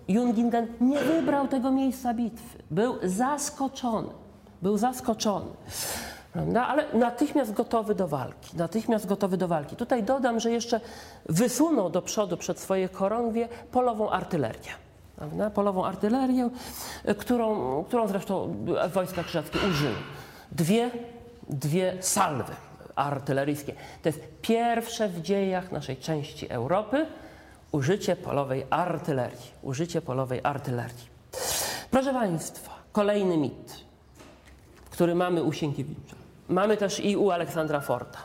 [0.08, 2.64] Jungingen nie wybrał tego miejsca bitwy.
[2.72, 4.10] Był zaskoczony.
[4.62, 5.50] Był zaskoczony.
[6.34, 6.68] Prawda?
[6.68, 8.58] Ale natychmiast gotowy do walki.
[8.58, 9.76] Natychmiast gotowy do walki.
[9.76, 10.80] Tutaj dodam, że jeszcze
[11.26, 14.72] wysunął do przodu przed swoje chorągwie polową artylerię.
[15.16, 15.50] Prawda?
[15.50, 16.50] Polową artylerię,
[17.18, 18.56] którą, którą zresztą
[18.94, 19.96] wojska krzyżackie użyły.
[20.52, 20.92] Dwie,
[21.50, 22.54] dwie salwy
[22.96, 23.74] artyleryjskie.
[24.04, 27.06] To jest pierwsze w dziejach naszej części Europy
[27.72, 29.52] użycie polowej artylerii.
[29.62, 31.18] Użycie polowej artylerii.
[31.92, 33.87] Proszę Państwa, kolejny mit,
[34.98, 36.16] który mamy u Sienkiewicza.
[36.50, 38.20] Mamy też i u Aleksandra Forta.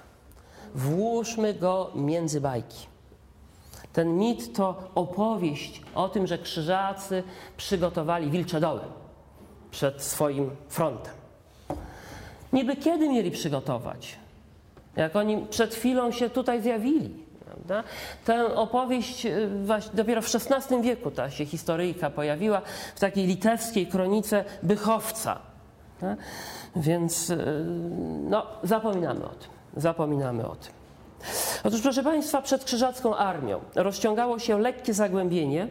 [0.74, 2.86] Włóżmy go między bajki.
[3.92, 7.22] Ten mit to opowieść o tym, że krzyżacy
[7.56, 8.80] przygotowali wilcze doły
[9.70, 11.14] przed swoim frontem.
[12.52, 14.16] Niby kiedy mieli przygotować?
[14.96, 17.14] Jak oni przed chwilą się tutaj zjawili.
[17.44, 17.84] Prawda?
[18.24, 19.48] Tę opowieść y,
[19.94, 22.62] dopiero w XVI wieku ta się historyjka pojawiła
[22.94, 25.38] w takiej litewskiej kronice Bychowca.
[26.00, 26.18] Tak?
[26.76, 27.36] Więc y,
[28.30, 29.50] no, zapominamy o tym.
[29.76, 30.72] Zapominamy o tym.
[31.64, 35.68] Otóż, proszę Państwa, przed krzyżacką armią rozciągało się lekkie zagłębienie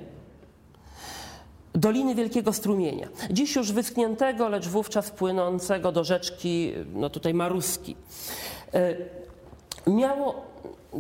[1.76, 3.08] Doliny Wielkiego Strumienia.
[3.30, 7.96] Dziś już wyschniętego, lecz wówczas płynącego do rzeczki, no tutaj Maruski.
[8.76, 9.10] Y,
[9.88, 10.52] miało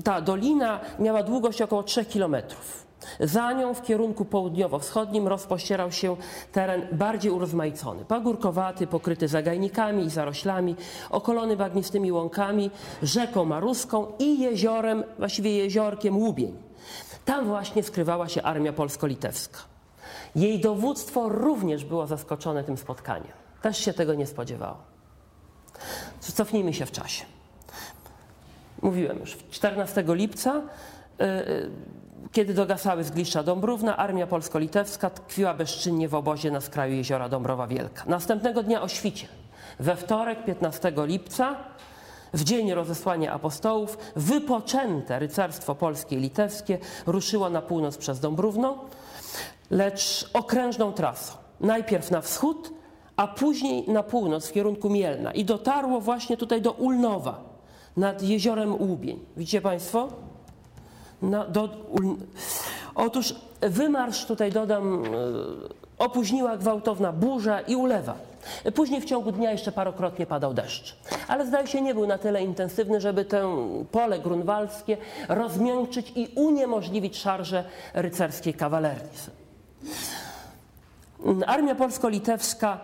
[0.03, 2.90] ta dolina miała długość około 3 kilometrów.
[3.19, 6.15] Za nią w kierunku południowo-wschodnim rozpościerał się
[6.51, 10.75] teren bardziej urozmaicony, pagórkowaty, pokryty zagajnikami i zaroślami,
[11.09, 12.71] okolony bagnistymi łąkami,
[13.03, 16.53] rzeką Maruską i jeziorem, właściwie jeziorkiem Łubień.
[17.25, 19.59] Tam właśnie skrywała się armia polsko-litewska.
[20.35, 23.31] Jej dowództwo również było zaskoczone tym spotkaniem.
[23.61, 24.77] Też się tego nie spodziewało.
[26.19, 27.25] Cofnijmy się w czasie
[28.81, 30.61] mówiłem już, 14 lipca,
[31.21, 31.69] y, y,
[32.31, 38.03] kiedy dogasały zgliszcza Dąbrówna, armia polsko-litewska tkwiła bezczynnie w obozie na skraju jeziora Dąbrowa Wielka.
[38.07, 39.27] Następnego dnia o świcie,
[39.79, 41.55] we wtorek 15 lipca,
[42.33, 48.77] w dzień rozesłania apostołów, wypoczęte rycerstwo polskie i litewskie ruszyło na północ przez Dąbrówno,
[49.71, 51.33] lecz okrężną trasą.
[51.59, 52.73] Najpierw na wschód,
[53.15, 57.41] a później na północ w kierunku Mielna i dotarło właśnie tutaj do Ulnowa
[57.97, 59.19] nad jeziorem Łubień.
[59.37, 60.30] Widzicie Państwo?
[61.21, 61.69] Na, do,
[62.95, 65.07] otóż wymarsz, tutaj dodam, e,
[65.97, 68.15] opóźniła gwałtowna burza i ulewa.
[68.75, 70.95] Później w ciągu dnia jeszcze parokrotnie padał deszcz.
[71.27, 74.97] Ale zdaje się nie był na tyle intensywny, żeby to pole grunwaldzkie
[75.29, 79.09] rozmiękczyć i uniemożliwić szarże rycerskiej kawalerii.
[81.47, 82.77] Armia polsko-litewska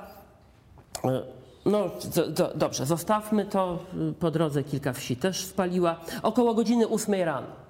[1.04, 1.22] e,
[1.66, 3.80] no do, do, dobrze, zostawmy to.
[4.20, 5.96] Po drodze kilka wsi też spaliła.
[6.24, 7.67] Około godziny 8 rano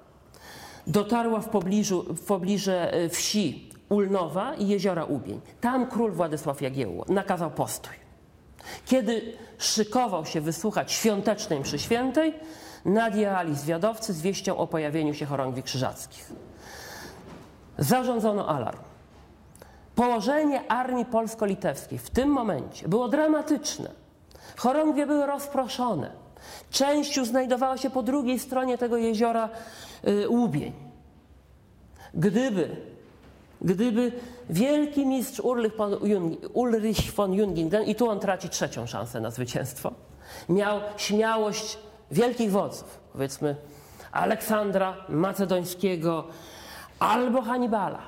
[0.88, 5.40] dotarła w pobliżu, w pobliże e, wsi Ulnowa i jeziora Ubień.
[5.60, 7.94] Tam król Władysław Jagiełło nakazał postój.
[8.86, 12.34] Kiedy szykował się wysłuchać świątecznej mszy świętej,
[12.84, 16.32] nadjechali zwiadowcy z wieścią o pojawieniu się chorągwi krzyżackich.
[17.78, 18.78] Zarządzono alarm.
[19.94, 23.90] Położenie armii polsko-litewskiej w tym momencie było dramatyczne.
[24.56, 26.10] Chorągwie były rozproszone.
[26.70, 29.48] Część już znajdowała się po drugiej stronie tego jeziora
[30.28, 30.72] Łubień.
[32.14, 32.76] Gdyby,
[33.60, 34.12] gdyby
[34.50, 35.96] wielki mistrz Ulrich von,
[36.52, 39.92] Ulrich von Jungingen, i tu on traci trzecią szansę na zwycięstwo,
[40.48, 41.78] miał śmiałość
[42.10, 43.56] wielkich wodzów, powiedzmy
[44.12, 46.24] Aleksandra Macedońskiego
[46.98, 48.02] albo Hannibala,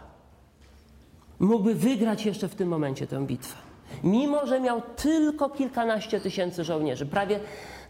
[1.38, 3.56] mógłby wygrać jeszcze w tym momencie tę bitwę.
[4.04, 7.40] Mimo, że miał tylko kilkanaście tysięcy żołnierzy, prawie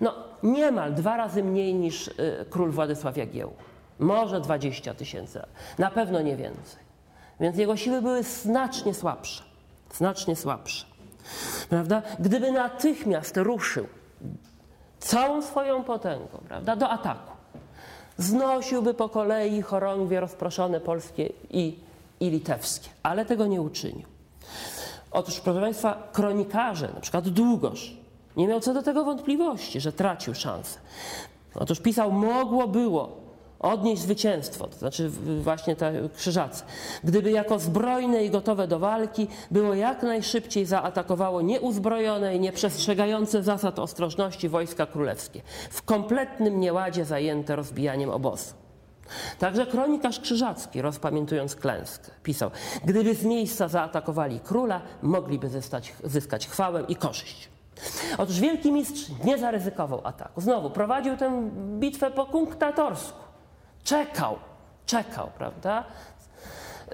[0.01, 2.13] no, niemal dwa razy mniej niż y,
[2.51, 3.57] król Władysław Jagiełło.
[4.01, 5.43] Może 20 tysięcy,
[5.79, 6.83] na pewno nie więcej.
[7.41, 9.43] Więc jego siły były znacznie słabsze.
[9.95, 10.87] Znacznie słabsze.
[11.69, 12.03] Prawda?
[12.19, 13.87] Gdyby natychmiast ruszył
[14.99, 17.33] całą swoją potęgą prawda, do ataku,
[18.19, 24.07] znosiłby po kolei chorągwie rozproszone polskie i i litewskie, ale tego nie uczynił.
[25.11, 27.97] Otóż, proszę Państwa, kronikarze, na przykład Długosz,
[28.37, 30.79] nie miał co do tego wątpliwości, że tracił szansę.
[31.55, 33.20] Otóż pisał, mogło było
[33.61, 35.11] odnieść zwycięstwo, to znaczy
[35.43, 36.65] właśnie te krzyżacy,
[37.05, 43.79] gdyby jako zbrojne i gotowe do walki było jak najszybciej zaatakowało nieuzbrojone i nieprzestrzegające zasad
[43.79, 48.55] ostrożności wojska królewskie, w kompletnym nieładzie zajęte rozbijaniem obozu.
[49.39, 52.51] Także kronikarz Krzyżacki, rozpamiętując klęskę, pisał:
[52.85, 57.49] Gdyby z miejsca zaatakowali króla, mogliby zyskać, zyskać chwałę i korzyść.
[58.19, 60.41] Otóż wielki mistrz nie zaryzykował ataku.
[60.41, 63.30] Znowu prowadził tę bitwę po kunktatorsku.
[63.85, 64.39] Czekał,
[64.87, 65.85] czekał, prawda?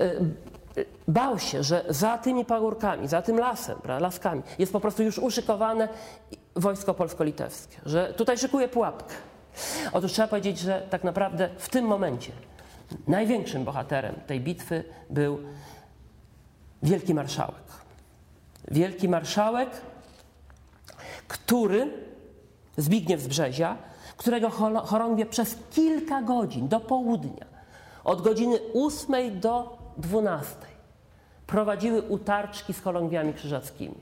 [0.00, 5.02] Y, bał się, że za tymi pagórkami, za tym lasem, prawda, laskami jest po prostu
[5.02, 5.88] już uszykowane
[6.56, 9.14] wojsko polsko-litewskie, że tutaj szykuje pułapkę.
[9.92, 12.32] Otóż trzeba powiedzieć, że tak naprawdę w tym momencie
[13.08, 15.38] największym bohaterem tej bitwy był
[16.82, 17.66] wielki marszałek.
[18.70, 19.70] Wielki marszałek,
[21.28, 22.06] który,
[22.76, 23.26] Zbigniew z
[24.16, 24.50] którego
[24.84, 27.46] chorągwie przez kilka godzin do południa,
[28.04, 30.56] od godziny 8 do 12,
[31.46, 33.94] prowadziły utarczki z chorągwiami krzyżackimi.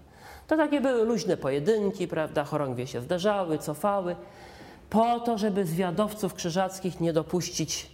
[0.47, 2.45] To takie były luźne pojedynki, prawda?
[2.45, 4.17] Chorągwie się zderzały, cofały
[4.91, 7.91] po to, żeby zwiadowców krzyżackich nie dopuścić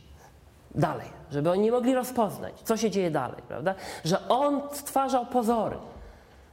[0.74, 3.74] dalej, żeby oni nie mogli rozpoznać, co się dzieje dalej, prawda?
[4.04, 5.76] Że on stwarzał pozory,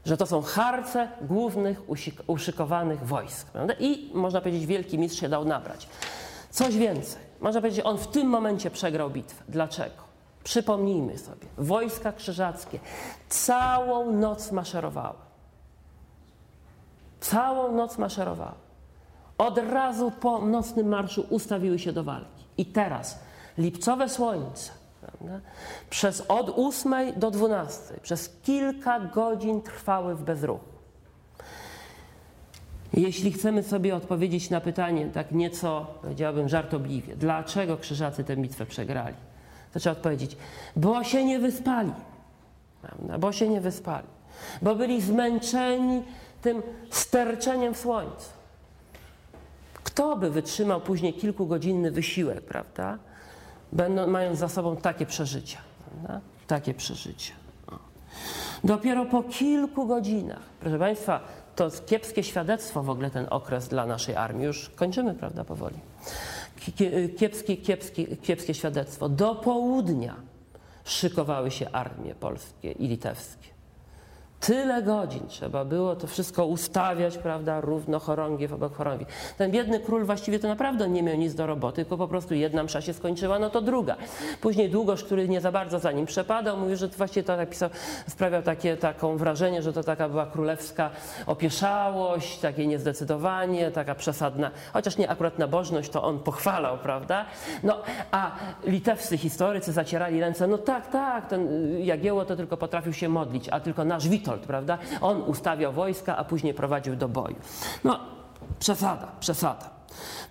[0.08, 1.82] że to są harce głównych
[2.28, 3.74] uszykowanych wojsk, prawda?
[3.80, 5.90] I można powiedzieć, wielki mistrz się dał nabrać.
[6.50, 9.44] Coś więcej, można powiedzieć, on w tym momencie przegrał bitwę.
[9.50, 10.08] Dlaczego?
[10.44, 12.80] Przypomnijmy sobie, wojska krzyżackie
[13.30, 15.18] całą noc maszerowały.
[17.20, 18.68] Całą noc maszerowały
[19.38, 22.44] od razu po nocnym marszu ustawiły się do walki.
[22.58, 23.20] I teraz
[23.58, 24.72] lipcowe słońce
[25.12, 25.40] prawda,
[25.90, 30.78] przez od 8 do 12, przez kilka godzin trwały w bezruchu.
[32.94, 39.16] Jeśli chcemy sobie odpowiedzieć na pytanie, tak nieco, powiedziałbym, żartobliwie, dlaczego krzyżacy tę bitwę przegrali,
[39.74, 40.38] to trzeba odpowiedzieć,
[40.76, 41.92] bo się nie wyspali.
[42.82, 43.18] Prawda?
[43.18, 44.08] Bo się nie wyspali.
[44.62, 46.04] Bo byli zmęczeni
[46.42, 48.30] tym sterczeniem w słońcu.
[49.74, 52.98] Kto by wytrzymał później kilkugodzinny wysiłek, prawda?
[53.72, 55.58] Będą, mając za sobą takie przeżycia.
[55.90, 56.22] Prawda?
[56.48, 57.34] Takie przeżycia.
[58.64, 61.20] Dopiero po kilku godzinach, proszę Państwa,
[61.56, 64.46] to kiepskie świadectwo w ogóle ten okres dla naszej armii.
[64.46, 65.76] Już kończymy, prawda, powoli.
[67.18, 69.10] Kiepskie, kiepskie, kiepskie świadectwo.
[69.10, 70.16] Do południa
[70.84, 73.57] szykowały się armie polskie i litewskie.
[74.40, 79.06] Tyle godzin trzeba było to wszystko ustawiać, prawda, równo chorągiew obok chorągwi.
[79.38, 82.64] Ten biedny król właściwie to naprawdę nie miał nic do roboty, tylko po prostu jedna
[82.64, 83.96] msza się skończyła, no to druga.
[84.42, 87.70] Później Długosz, który nie za bardzo za nim przepadał, mówił, że właściwie to napisał,
[88.08, 90.90] sprawiał takie, taką wrażenie, że to taka była królewska
[91.26, 97.26] opieszałość, takie niezdecydowanie, taka przesadna, chociaż nie akurat nabożność, to on pochwalał, prawda?
[97.64, 97.78] No,
[98.12, 98.32] a
[98.66, 101.48] litewscy historycy zacierali ręce, no tak, tak, ten
[101.80, 104.78] Jagiełło to tylko potrafił się modlić, a tylko nasz Wit Witold, prawda?
[105.02, 107.36] On ustawiał wojska, a później prowadził do boju.
[107.84, 108.00] No,
[108.60, 109.78] przesada, przesada.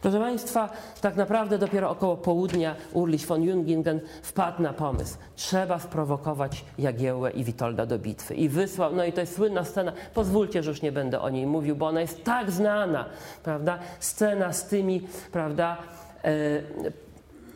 [0.03, 0.69] Proszę Państwa,
[1.01, 5.19] tak naprawdę dopiero około południa Urlich von Jungingen wpadł na pomysł.
[5.37, 8.35] Trzeba sprowokować Jagiełłę i Witolda do bitwy.
[8.35, 11.47] I wysłał, no i to jest słynna scena, pozwólcie, że już nie będę o niej
[11.47, 13.05] mówił, bo ona jest tak znana,
[13.43, 13.79] prawda?
[14.01, 15.77] Scena z tymi, prawda,
[16.25, 16.31] e,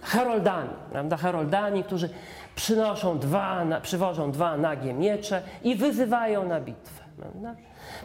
[0.03, 1.17] heroldami, prawda?
[1.17, 2.09] Heroldami, którzy
[2.55, 7.05] przynoszą dwa, na, przywożą dwa nagie miecze i wyzywają na bitwę.
[7.17, 7.55] Prawda?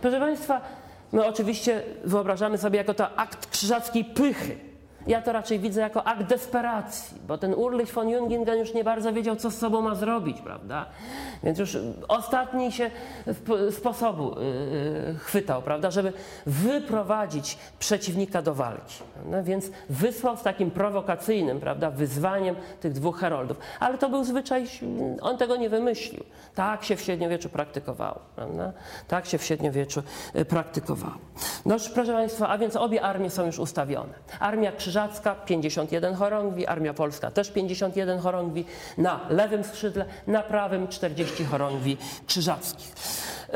[0.02, 0.62] Proszę Państwa,
[1.16, 4.58] My oczywiście wyobrażamy sobie jako to akt krzyżackiej pychy.
[5.08, 9.14] Ja to raczej widzę jako akt desperacji, bo ten Urlich von Jungingen już nie bardzo
[9.14, 10.86] wiedział, co z sobą ma zrobić, prawda?
[11.44, 11.78] Więc już
[12.08, 12.92] ostatni się
[13.72, 16.14] sposobu yy, chwytał, prawda, żeby
[16.46, 18.96] wyprowadzić przeciwnika do walki.
[19.14, 19.44] Prawda?
[19.44, 23.58] Więc wysłał z takim prowokacyjnym, prawda, wyzwaniem tych dwóch heroldów.
[23.80, 24.66] Ale to był zwyczaj,
[25.22, 26.24] on tego nie wymyślił.
[26.56, 28.72] Tak się w średniowieczu praktykowało, prawda?
[29.08, 30.04] Tak się w średniowieczu
[30.36, 31.18] y, praktykowało.
[31.66, 34.14] No proszę Państwa, a więc obie armie są już ustawione.
[34.40, 38.66] Armia krzyżacka 51 chorągwi, armia polska też 51 chorągwi,
[38.98, 42.94] na lewym skrzydle, na prawym 40 chorągwi krzyżackich.
[43.50, 43.56] Y,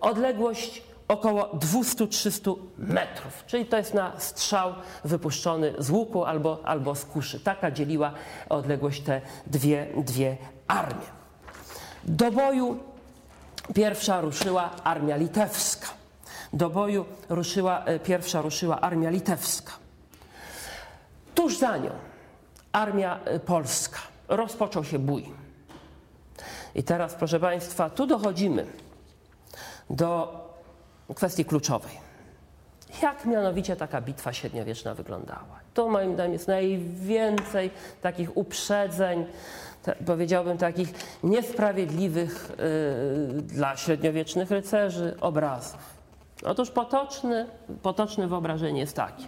[0.00, 7.04] odległość około 200-300 metrów, czyli to jest na strzał wypuszczony z łuku albo, albo z
[7.04, 7.40] kuszy.
[7.40, 8.12] Taka dzieliła
[8.48, 11.06] odległość te dwie, dwie armie.
[12.04, 12.78] Do boju
[13.74, 15.88] pierwsza ruszyła armia litewska.
[16.52, 19.83] Do boju ruszyła, e, pierwsza ruszyła armia litewska.
[21.34, 21.90] Tuż za nią
[22.72, 23.98] armia e, polska.
[24.28, 25.24] Rozpoczął się bój.
[26.74, 28.66] I teraz, proszę Państwa, tu dochodzimy
[29.90, 30.40] do
[31.14, 32.04] kwestii kluczowej.
[33.02, 35.60] Jak mianowicie taka bitwa średniowieczna wyglądała?
[35.74, 37.70] To moim zdaniem jest najwięcej
[38.02, 39.26] takich uprzedzeń,
[40.06, 40.88] powiedziałbym takich
[41.22, 42.52] niesprawiedliwych
[43.34, 45.94] yy, dla średniowiecznych rycerzy obrazów.
[46.44, 47.46] Otóż potoczny,
[47.82, 49.24] potoczne wyobrażenie jest takie.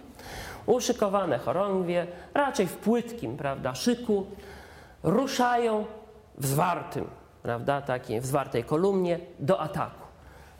[0.66, 4.26] Uszykowane chorągwie, raczej w płytkim prawda, szyku,
[5.02, 5.84] ruszają
[6.38, 7.04] w zwartym,
[7.42, 10.06] prawda, takiej w zwartej kolumnie do ataku.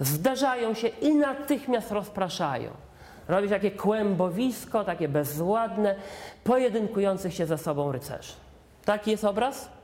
[0.01, 2.71] Zderzają się i natychmiast rozpraszają.
[3.29, 5.95] Robi takie kłębowisko, takie bezładne,
[6.45, 8.33] pojedynkujących się ze sobą rycerzy.
[8.85, 9.76] Taki jest obraz?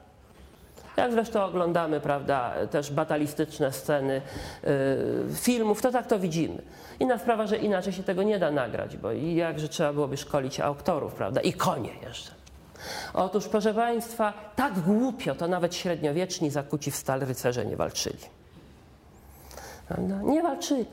[0.97, 4.23] Jak zresztą oglądamy, prawda, też batalistyczne sceny
[4.65, 6.63] y, filmów, to tak to widzimy.
[7.01, 11.15] Inna sprawa, że inaczej się tego nie da nagrać, bo jakże trzeba byłoby szkolić aktorów,
[11.15, 12.31] prawda, i konie jeszcze.
[13.15, 18.25] Otóż, proszę Państwa, tak głupio to nawet średniowieczni zakuci w stal rycerze nie walczyli.
[19.89, 20.23] Prawda?
[20.23, 20.87] Nie walczyli.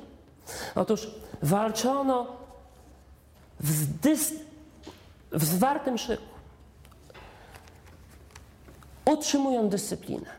[0.76, 1.08] Otóż
[1.42, 2.28] walczono
[3.60, 3.72] w,
[5.32, 6.29] w zwartym szyku
[9.12, 10.30] utrzymują dyscyplinę.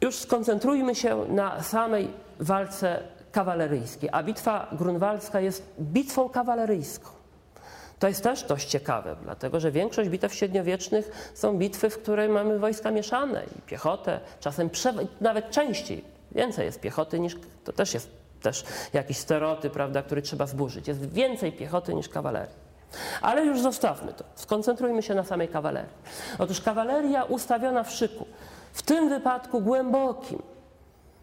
[0.00, 7.10] Już skoncentrujmy się na samej walce kawaleryjskiej, a bitwa grunwaldzka jest bitwą kawaleryjską.
[7.98, 12.58] To jest też dość ciekawe, dlatego że większość bitew średniowiecznych są bitwy, w której mamy
[12.58, 14.70] wojska mieszane i piechotę, czasem
[15.20, 18.10] nawet częściej, więcej jest piechoty niż, to też jest
[18.42, 20.88] też jakiś stereotyp, prawda, który trzeba zburzyć.
[20.88, 22.69] Jest więcej piechoty niż kawalerii.
[23.20, 24.24] Ale już zostawmy to.
[24.34, 25.92] Skoncentrujmy się na samej kawalerii.
[26.38, 28.26] Otóż kawaleria ustawiona w szyku,
[28.72, 30.42] w tym wypadku głębokim.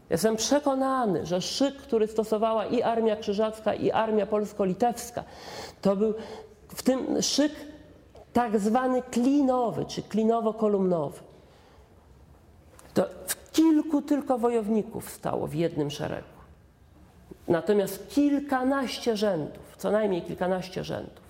[0.10, 5.24] Jestem przekonany, że szyk, który stosowała i Armia Krzyżacka, i Armia Polsko-Litewska,
[5.82, 6.14] to był
[6.68, 7.52] w tym szyk
[8.34, 11.20] tak zwany klinowy, czy klinowo-kolumnowy.
[12.94, 16.28] To w kilku tylko wojowników stało w jednym szeregu.
[17.48, 21.27] Natomiast kilkanaście rzędów, co najmniej kilkanaście rzędów.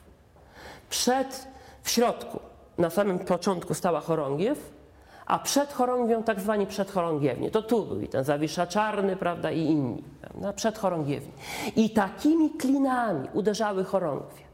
[0.90, 1.48] Przed,
[1.84, 2.40] w środku,
[2.78, 4.78] na samym początku stała chorągiew,
[5.26, 7.52] a przed chorągwią tak zwani przedchorągiewni.
[7.52, 11.32] To tu był i ten Zawisza Czarny, prawda, i inni, prawda, przedchorągiewni.
[11.76, 14.48] I takimi klinami uderzały chorągwie.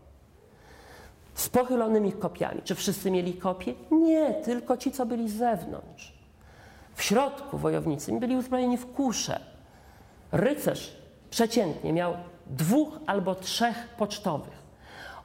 [1.35, 2.61] Z pochylonymi kopiami.
[2.63, 3.73] Czy wszyscy mieli kopie?
[3.91, 6.13] Nie, tylko ci, co byli z zewnątrz.
[6.95, 9.39] W środku wojownicy byli uzbrojeni w kusze.
[10.31, 10.97] Rycerz
[11.29, 12.13] przeciętnie miał
[12.47, 14.62] dwóch albo trzech pocztowych.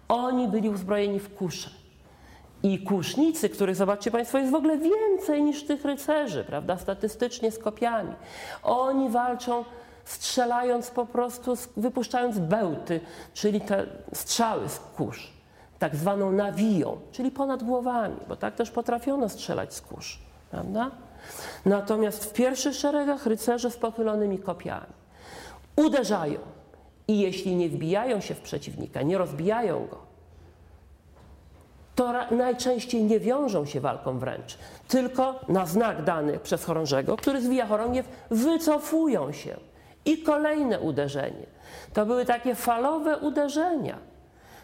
[0.09, 1.71] Oni byli uzbrojeni w kusze.
[2.63, 7.59] I kusznicy, których zobaczcie Państwo, jest w ogóle więcej niż tych rycerzy, prawda, statystycznie z
[7.59, 8.15] kopiami.
[8.63, 9.65] Oni walczą
[10.05, 13.01] strzelając po prostu, wypuszczając bełty,
[13.35, 15.33] czyli te strzały z kurz,
[15.79, 20.19] tak zwaną nawiją, czyli ponad głowami, bo tak też potrafiono strzelać z kurz,
[20.51, 20.91] prawda?
[21.65, 24.93] Natomiast w pierwszych szeregach rycerze z pochylonymi kopiami
[25.77, 26.39] uderzają
[27.09, 30.09] i jeśli nie wbijają się w przeciwnika, nie rozbijają go,
[31.99, 37.67] to najczęściej nie wiążą się walką wręcz, tylko na znak dany przez chorążego, który zwija
[37.67, 39.57] chorągiew, wycofują się.
[40.05, 41.47] I kolejne uderzenie.
[41.93, 43.99] To były takie falowe uderzenia.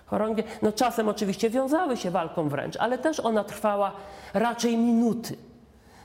[0.06, 3.92] Chorągie, no czasem oczywiście wiązały się walką wręcz, ale też ona trwała
[4.34, 5.36] raczej minuty.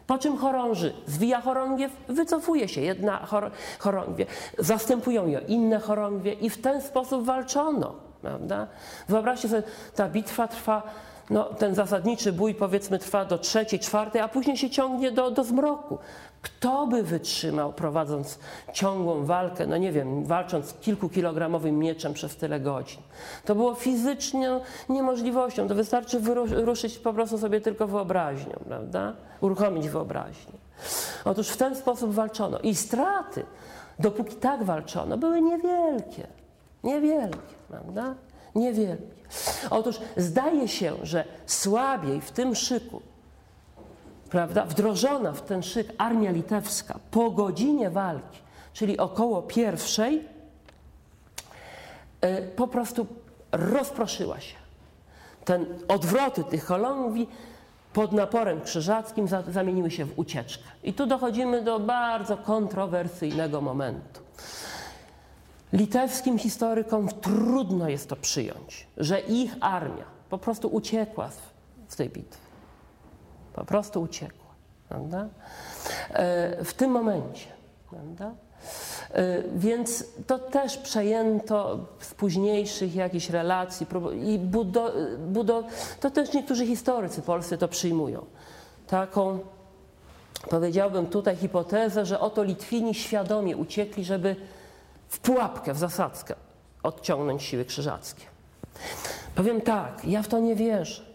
[0.10, 4.26] Po czym chorąży zwija chorągiew, wycofuje się jedna chor chorągwie,
[4.58, 7.96] zastępują ją inne chorągwie i w ten sposób walczono.
[8.22, 8.68] Prawda?
[9.08, 9.64] Wyobraźcie sobie,
[9.96, 10.84] ta bitwa trwa,
[11.30, 15.44] no, ten zasadniczy bój powiedzmy trwa do trzeciej, czwartej, a później się ciągnie do, do
[15.44, 15.98] zmroku.
[16.42, 18.40] Kto by wytrzymał prowadząc
[18.74, 23.02] ciągłą walkę, no nie wiem, walcząc kilkukilogramowym mieczem przez tyle godzin?
[23.46, 24.60] To było fizycznie
[24.90, 25.68] niemożliwością.
[25.68, 29.14] To wystarczy wyruszyć po prostu sobie tylko wyobraźnią, prawda?
[29.42, 30.54] Uruchomić wyobraźnię.
[31.26, 32.60] Otóż w ten sposób walczono.
[32.60, 33.46] I straty,
[34.00, 36.28] dopóki tak walczono, były niewielkie.
[36.84, 38.16] Niewielkie, prawda?
[38.56, 39.20] Niewielkie.
[39.70, 43.02] Otóż zdaje się, że słabiej w tym szyku
[44.30, 48.40] prawda, wdrożona w ten szyk armia litewska po godzinie walki,
[48.74, 50.24] czyli około pierwszej,
[52.22, 53.08] e, po prostu
[53.52, 54.56] rozproszyła się.
[55.46, 57.28] Ten odwroty tych Holąwi
[57.94, 60.64] pod naporem krzyżackim zamieniły się w ucieczkę.
[60.84, 64.22] I tu dochodzimy do bardzo kontrowersyjnego momentu.
[65.74, 71.30] Litewskim historykom trudno jest to przyjąć, że ich armia po prostu uciekła
[71.88, 72.49] z tej bitwy.
[73.60, 74.50] Po prostu uciekła.
[74.90, 75.28] Prawda?
[76.14, 77.48] E, w tym momencie.
[77.90, 78.32] Prawda?
[79.12, 83.88] E, więc to też przejęto z późniejszych jakichś relacji
[84.26, 84.94] i budo,
[85.28, 85.64] budo,
[86.00, 88.26] to też niektórzy historycy polscy to przyjmują.
[88.88, 89.40] Taką,
[90.50, 94.36] powiedziałbym tutaj hipotezę, że oto Litwini świadomie uciekli, żeby
[95.10, 96.36] w pułapkę, w zasadzkę
[96.84, 98.26] odciągnąć siły krzyżackie.
[99.36, 101.09] Powiem tak, ja w to nie wierzę.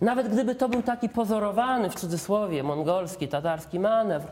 [0.00, 4.28] Nawet gdyby to był taki pozorowany, w cudzysłowie, mongolski, tatarski manewr,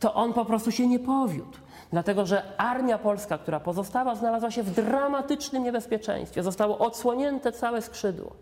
[0.00, 1.58] to on po prostu się nie powiódł.
[1.90, 6.42] Dlatego, że armia polska, która pozostała, znalazła się w dramatycznym niebezpieczeństwie.
[6.42, 8.32] Zostało odsłonięte całe skrzydło.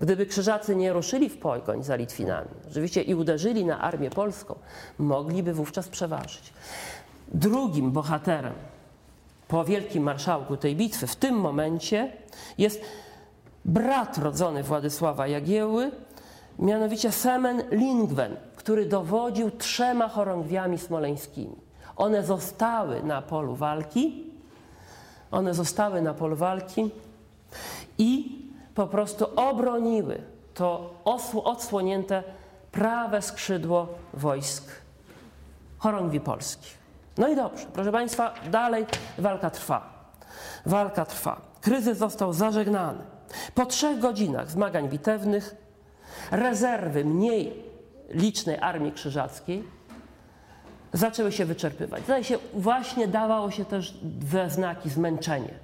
[0.00, 4.54] Gdyby krzyżacy nie ruszyli w pogoń za Litwinami, oczywiście i uderzyli na armię polską,
[4.98, 6.52] mogliby wówczas przeważyć.
[7.28, 8.52] Drugim bohaterem
[9.48, 12.12] po wielkim marszałku tej bitwy w tym momencie
[12.58, 12.84] jest
[13.68, 15.90] brat rodzony Władysława Jagieły,
[16.58, 21.56] mianowicie Semen Lingwen, który dowodził trzema chorągwiami smoleńskimi.
[21.96, 24.32] One zostały na polu walki,
[25.30, 26.90] one zostały na polu walki
[27.98, 28.38] i
[28.74, 30.22] po prostu obroniły
[30.54, 30.94] to
[31.44, 32.22] odsłonięte
[32.72, 34.64] prawe skrzydło wojsk
[35.78, 36.78] chorągwi polskich.
[37.18, 38.86] No i dobrze, proszę Państwa, dalej
[39.18, 40.08] walka trwa.
[40.66, 41.40] Walka trwa.
[41.60, 43.17] Kryzys został zażegnany.
[43.54, 45.56] Po trzech godzinach zmagań bitewnych
[46.30, 47.62] rezerwy mniej
[48.10, 49.64] licznej armii krzyżackiej
[50.92, 52.04] zaczęły się wyczerpywać.
[52.04, 55.54] Zdaje się, właśnie dawało się też we znaki zmęczenie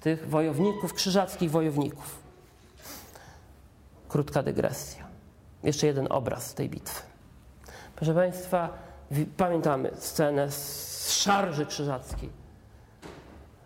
[0.00, 2.18] tych wojowników, krzyżackich wojowników.
[4.08, 5.04] Krótka dygresja.
[5.62, 7.02] Jeszcze jeden obraz tej bitwy.
[7.96, 8.68] Proszę Państwa,
[9.36, 12.30] pamiętamy scenę z szarży krzyżackiej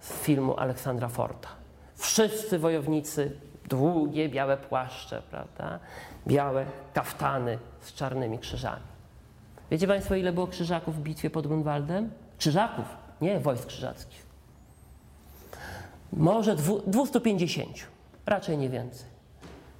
[0.00, 1.57] z filmu Aleksandra Forta.
[1.98, 3.32] Wszyscy wojownicy,
[3.68, 5.78] długie, białe płaszcze, prawda?
[6.26, 8.82] Białe kaftany z czarnymi krzyżami.
[9.70, 12.10] Wiecie Państwo, ile było krzyżaków w bitwie pod Grunwaldem?
[12.38, 12.84] Krzyżaków,
[13.20, 14.26] nie wojsk krzyżackich.
[16.12, 17.76] Może 250,
[18.26, 19.08] raczej nie więcej.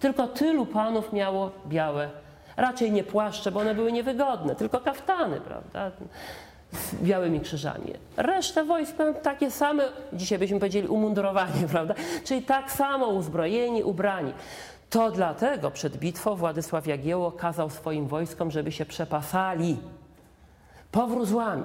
[0.01, 2.11] Tylko tylu panów miało białe,
[2.57, 5.91] raczej nie płaszcze, bo one były niewygodne, tylko kaftany, prawda?
[6.73, 7.93] Z białymi krzyżami.
[8.17, 11.95] Resztę wojsk mają takie same, dzisiaj byśmy powiedzieli umundurowanie, prawda?
[12.25, 14.33] Czyli tak samo uzbrojeni, ubrani.
[14.91, 19.77] To dlatego przed bitwą Władysław Jagiełło kazał swoim wojskom, żeby się przepasali
[20.93, 21.65] powrózłami,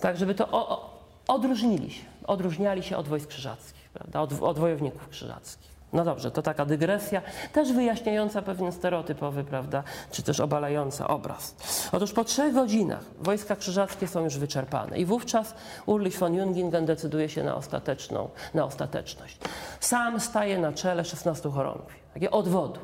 [0.00, 4.20] tak żeby to o, o, odróżnili się, odróżniali się od wojsk krzyżackich, prawda?
[4.20, 5.73] Od, od wojowników krzyżackich.
[5.94, 7.22] No dobrze, to taka dygresja,
[7.52, 11.54] też wyjaśniająca pewien stereotypowy, prawda, czy też obalająca obraz.
[11.92, 15.54] Otóż po trzech godzinach wojska krzyżackie są już wyczerpane i wówczas
[15.86, 19.38] Ulrich von Jungingen decyduje się na, ostateczną, na ostateczność.
[19.80, 22.80] Sam staje na czele 16 chorągwi, takie odwodu.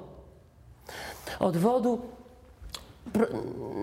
[1.38, 2.00] Odwodu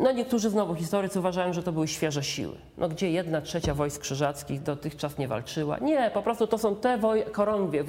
[0.02, 2.56] no niektórzy znowu historycy uważają, że to były świeże siły.
[2.78, 5.78] No gdzie jedna trzecia wojsk krzyżackich dotychczas nie walczyła?
[5.78, 7.00] Nie, po prostu to są te
[7.32, 7.84] korągwie,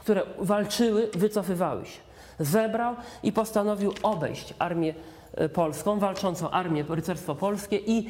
[0.00, 2.00] które walczyły, wycofywały się.
[2.38, 4.94] Zebrał i postanowił obejść armię
[5.34, 8.08] e, polską, walczącą armię, rycerstwo polskie i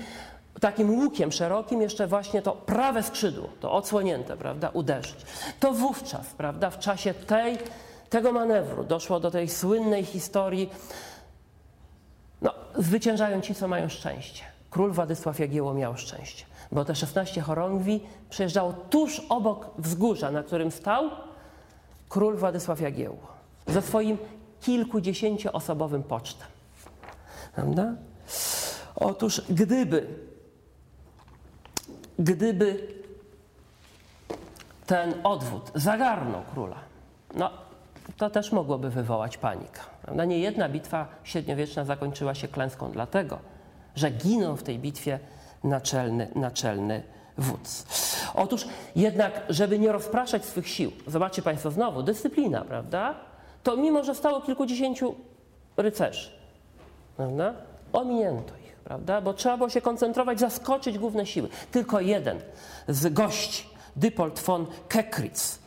[0.61, 5.17] takim łukiem szerokim jeszcze właśnie to prawe skrzydło, to odsłonięte, prawda, uderzyć.
[5.61, 7.59] To wówczas, prawda, w czasie tej
[8.11, 10.71] tego manewru doszło do tej słynnej historii.
[12.43, 14.45] No, zwyciężają ci, co mają szczęście.
[14.71, 20.71] Król Władysław Jagiełło miał szczęście, bo te 16 chorągwi przejeżdżało tuż obok wzgórza, na którym
[20.71, 21.11] stał
[22.09, 23.27] król Władysław Jagiełło
[23.67, 24.19] ze swoim
[24.61, 26.49] kilkudziesięcioosobowym pocztem.
[27.55, 27.95] Prawda?
[28.95, 30.07] Otóż gdyby,
[32.19, 32.89] gdyby
[34.87, 36.79] ten odwód zagarnął króla,
[37.35, 37.51] no
[38.17, 39.81] to też mogłoby wywołać panikę.
[40.03, 40.25] Prawda?
[40.25, 43.39] Nie jedna bitwa średniowieczna zakończyła się klęską dlatego,
[43.95, 45.19] że ginął w tej bitwie
[45.65, 47.03] naczelny, naczelny
[47.39, 47.87] wódz.
[48.35, 53.15] Otóż jednak, żeby nie rozpraszać swych sił, zobaczcie Państwo znowu, dyscyplina, prawda?
[53.63, 55.15] To mimo, że stało kilkudziesięciu
[55.77, 56.31] rycerzy,
[57.17, 57.55] prawda?
[57.93, 59.21] Ominięto ich, prawda?
[59.21, 61.49] Bo trzeba było się koncentrować, zaskoczyć główne siły.
[61.71, 62.41] Tylko jeden
[62.89, 65.59] z gości, Dypold von Kekritz,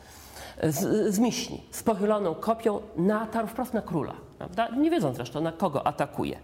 [0.62, 4.25] z, z Miśni, z pochyloną kopią, natarł wprost na króla.
[4.38, 4.68] Prawda?
[4.68, 6.38] Nie wiedząc zresztą, na kogo atakuje.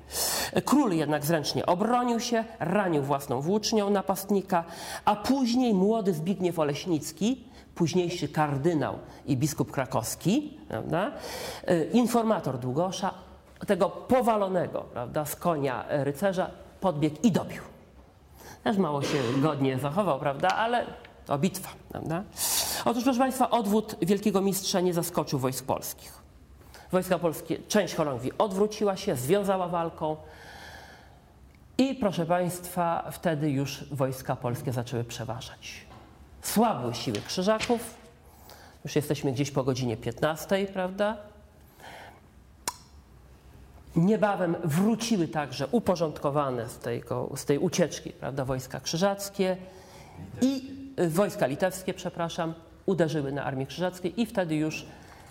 [0.65, 4.65] Król jednak zręcznie obronił się, ranił własną włócznią napastnika,
[5.05, 11.11] a później młody Zbigniew Oleśnicki, późniejszy kardynał i biskup krakowski, prawda?
[11.93, 13.15] informator Długosza,
[13.67, 17.63] tego powalonego prawda, z konia rycerza, podbiegł i dobił.
[18.65, 20.87] Też mało się godnie zachował, prawda, ale
[21.27, 21.69] to bitwa.
[21.89, 22.23] Prawda?
[22.85, 26.22] Otóż, proszę Państwa, odwód wielkiego mistrza nie zaskoczył wojsk polskich.
[26.93, 30.17] Wojska polskie, część chorągwi odwróciła się, związała walką
[31.79, 35.87] i, proszę Państwa, wtedy już wojska polskie zaczęły przeważać.
[36.43, 37.95] Słabły siły krzyżaków,
[38.85, 41.17] już jesteśmy gdzieś po godzinie 15, prawda?
[43.97, 49.57] Niebawem wróciły także uporządkowane z, tego, z tej ucieczki prawda, wojska krzyżackie
[50.41, 50.71] i
[51.01, 52.55] y, wojska litewskie, przepraszam,
[52.87, 54.87] uderzyły na armię krzyżackie i wtedy już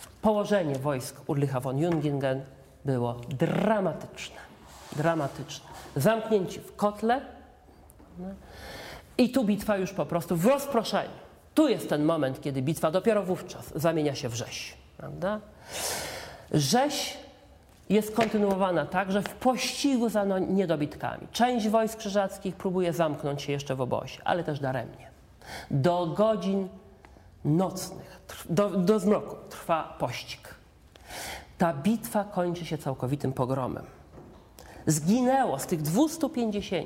[0.07, 2.41] położenie wojsk Urlicha von Jungingen
[2.85, 4.37] było dramatyczne.
[4.95, 5.69] Dramatyczne.
[5.95, 7.21] Zamknięci w kotle
[8.19, 8.27] no.
[9.17, 11.21] i tu bitwa już po prostu w rozproszeniu.
[11.53, 14.77] Tu jest ten moment, kiedy bitwa dopiero wówczas zamienia się w rzeź.
[14.97, 15.39] Prawda?
[16.51, 17.17] Rzeź
[17.89, 21.27] jest kontynuowana także w pościgu za no, niedobitkami.
[21.31, 25.11] Część wojsk krzyżackich próbuje zamknąć się jeszcze w obozie, ale też daremnie.
[25.71, 26.69] Do godzin
[27.45, 30.55] nocnych, do, do zmroku trwa pościg.
[31.57, 33.83] Ta bitwa kończy się całkowitym pogromem.
[34.87, 36.85] Zginęło z tych 250,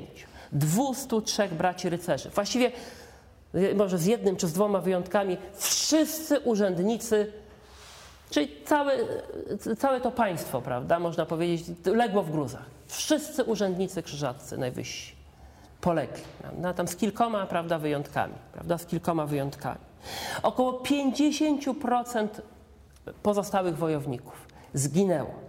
[0.52, 2.30] 203 braci rycerzy.
[2.30, 2.72] Właściwie,
[3.74, 7.32] może z jednym czy z dwoma wyjątkami, wszyscy urzędnicy
[8.30, 8.92] Czyli całe,
[9.78, 12.64] całe to państwo, prawda, można powiedzieć, legło w gruzach.
[12.86, 15.16] Wszyscy urzędnicy krzyżaccy najwyżsi
[15.80, 19.85] polegli, prawda, tam z kilkoma, prawda, wyjątkami, prawda, z kilkoma wyjątkami.
[20.42, 22.28] Około 50%
[23.22, 25.46] pozostałych wojowników zginęło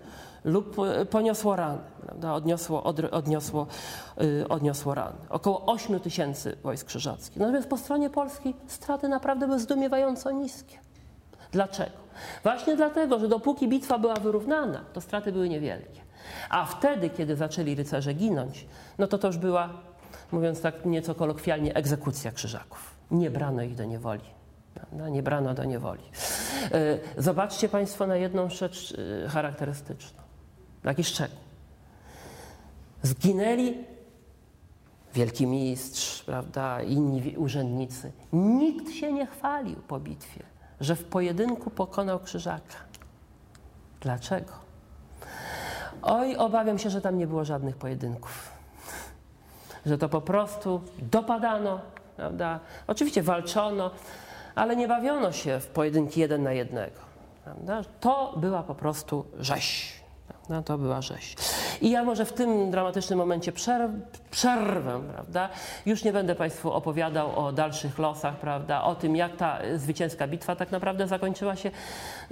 [0.47, 0.75] lub
[1.09, 3.67] poniosło rany, prawda, odniosło, od, odniosło,
[4.17, 5.17] yy, odniosło rany.
[5.29, 7.37] Około 8 tysięcy wojsk krzyżackich.
[7.37, 10.77] Natomiast po stronie polskiej straty naprawdę były zdumiewająco niskie.
[11.51, 11.91] Dlaczego?
[12.43, 16.01] Właśnie dlatego, że dopóki bitwa była wyrównana, to straty były niewielkie.
[16.49, 18.67] A wtedy, kiedy zaczęli rycerze ginąć,
[18.97, 19.69] no to to już była,
[20.31, 22.95] mówiąc tak nieco kolokwialnie, egzekucja krzyżaków.
[23.11, 24.36] Nie brano ich do niewoli.
[24.79, 25.09] Prawda?
[25.09, 26.03] Nie brano do niewoli.
[26.71, 28.93] E, zobaczcie Państwo na jedną rzecz
[29.25, 30.21] e, charakterystyczną.
[30.83, 31.37] Taki szczegół.
[33.01, 33.77] Zginęli
[35.13, 38.11] wielki mistrz, prawda, inni urzędnicy.
[38.33, 40.43] Nikt się nie chwalił po bitwie
[40.81, 42.75] że w pojedynku pokonał krzyżaka.
[44.01, 44.53] Dlaczego?
[46.01, 48.51] Oj, obawiam się, że tam nie było żadnych pojedynków.
[49.85, 51.79] Że to po prostu dopadano,
[52.15, 52.59] prawda?
[52.87, 53.91] Oczywiście walczono,
[54.57, 56.99] ale nie bawiono się w pojedynki jeden na jednego.
[57.43, 57.81] Prawda?
[57.99, 59.96] To była po prostu rzeź.
[60.49, 61.35] No, to była rzeź.
[61.81, 63.91] I ja może w tym dramatycznym momencie przerw,
[64.31, 65.49] przerwę, prawda?
[65.85, 68.83] Już nie będę Państwu opowiadał o dalszych losach, prawda?
[68.83, 71.71] O tym, jak ta zwycięska bitwa tak naprawdę zakończyła się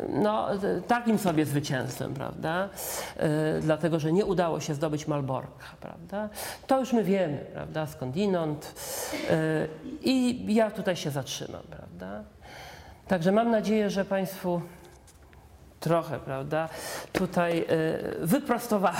[0.09, 0.47] no,
[0.87, 2.69] takim sobie zwycięstwem, prawda?
[3.15, 3.23] Yy,
[3.61, 6.29] dlatego, że nie udało się zdobyć Malborka, prawda?
[6.67, 7.85] To już my wiemy, prawda?
[7.85, 8.75] Skądinąd.
[9.13, 9.29] Yy,
[10.01, 12.23] I ja tutaj się zatrzymam, prawda?
[13.07, 14.61] Także mam nadzieję, że Państwu
[15.79, 16.69] trochę, prawda?
[17.13, 18.97] Tutaj y, wyprostowałem,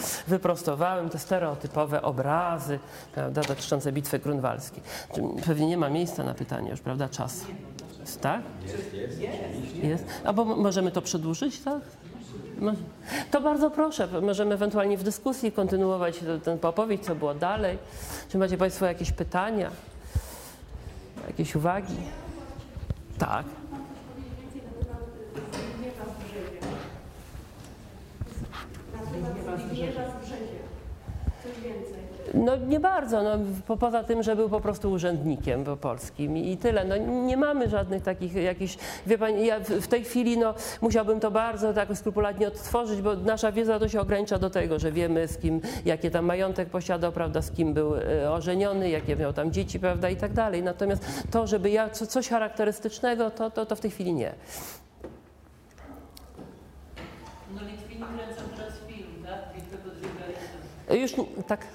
[0.28, 2.78] wyprostowałem te stereotypowe obrazy,
[3.14, 4.82] prawda, dotyczące bitwy grunwaldzkiej.
[5.46, 7.44] Pewnie nie ma miejsca na pytanie już, prawda, czas.
[8.20, 8.40] Tak?
[8.66, 8.94] Jest,
[9.82, 10.04] jest.
[10.24, 11.80] Albo możemy to przedłużyć, tak?
[13.30, 17.78] To bardzo proszę, możemy ewentualnie w dyskusji kontynuować tę opowieść, co było dalej.
[18.28, 19.70] Czy macie Państwo jakieś pytania,
[21.28, 21.96] jakieś uwagi?
[23.18, 23.44] Tak.
[32.34, 33.30] No nie bardzo, no,
[33.66, 36.84] po, poza tym, że był po prostu urzędnikiem polskim i tyle.
[36.84, 41.20] No, nie mamy żadnych takich jakichś, wie pani, ja w, w tej chwili no, musiałbym
[41.20, 45.28] to bardzo tak skrupulatnie odtworzyć, bo nasza wiedza to się ogranicza do tego, że wiemy
[45.28, 49.52] z kim, jakie tam majątek posiadał, prawda, z kim był e, ożeniony, jakie miał tam
[49.52, 50.62] dzieci, prawda, i tak dalej.
[50.62, 54.34] Natomiast to, żeby ja co, coś charakterystycznego, to, to, to w tej chwili nie.
[60.94, 61.12] Już
[61.46, 61.66] tak.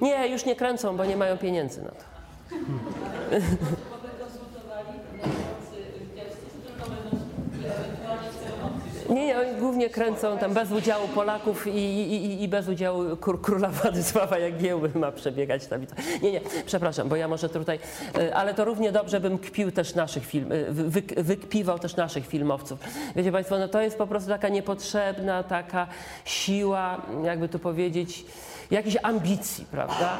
[0.00, 2.04] Nie, już nie kręcą, bo nie mają pieniędzy na to.
[2.50, 2.56] Bo
[4.24, 5.76] konsultowali nający
[6.16, 7.16] teksty, czy tylko będą
[7.64, 8.95] ewentualnie celowcy?
[9.10, 13.38] Nie, nie, oni głównie kręcą tam bez udziału Polaków i, i, i- bez udziału król,
[13.38, 15.80] króla Władysława Jagiełły ma przebiegać tam.
[16.22, 17.78] Nie, nie, przepraszam, bo ja może tutaj,
[18.18, 22.26] e, ale to równie dobrze bym kpił też naszych film, e, wy- wykpiwał też naszych
[22.26, 22.78] filmowców.
[23.16, 25.86] Wiecie Państwo, no to jest po prostu taka niepotrzebna taka
[26.24, 28.24] siła, jakby tu powiedzieć,
[28.70, 30.18] jakiejś ambicji, prawda?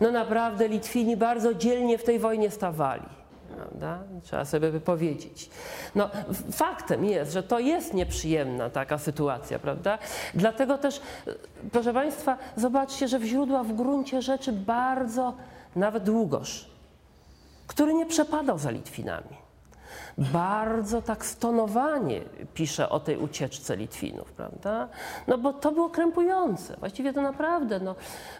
[0.00, 3.02] No naprawdę Litwini bardzo dzielnie w tej wojnie stawali.
[3.62, 3.98] Prawda?
[4.22, 5.50] Trzeba sobie powiedzieć.
[5.94, 6.10] No,
[6.52, 9.98] faktem jest, że to jest nieprzyjemna taka sytuacja, prawda?
[10.34, 11.34] Dlatego też, e,
[11.72, 15.34] proszę Państwa, zobaczcie, że w źródła w gruncie rzeczy bardzo,
[15.76, 16.70] nawet Długosz,
[17.66, 19.41] który nie przepadał za Litwinami,
[20.18, 22.20] bardzo tak stonowanie
[22.54, 24.88] pisze o tej ucieczce Litwinów, prawda?
[25.26, 26.76] No bo to było krępujące.
[26.76, 27.94] Właściwie to naprawdę, no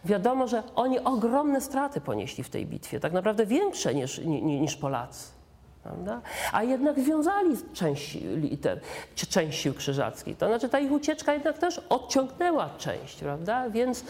[0.04, 4.60] wiadomo, że oni ogromne straty ponieśli w tej bitwie, tak naprawdę większe niż, ni, ni-
[4.60, 5.41] niż Polacy.
[5.82, 6.20] Prawda?
[6.52, 8.76] A jednak związali część, li- te,
[9.14, 10.36] czy część sił krzyżackich.
[10.38, 13.70] To znaczy ta ich ucieczka jednak też odciągnęła część, prawda?
[13.70, 14.04] Więc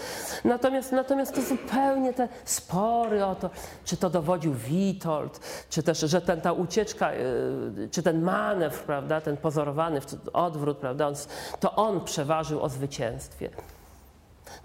[0.44, 3.50] natomiast, natomiast to zupełnie te spory o to,
[3.84, 9.20] czy to dowodził Witold, czy też, że ten, ta ucieczka, yy, czy ten manewr, prawda,
[9.20, 10.00] ten pozorowany
[10.32, 11.14] odwrót, prawda, on,
[11.60, 13.50] to on przeważył o zwycięstwie.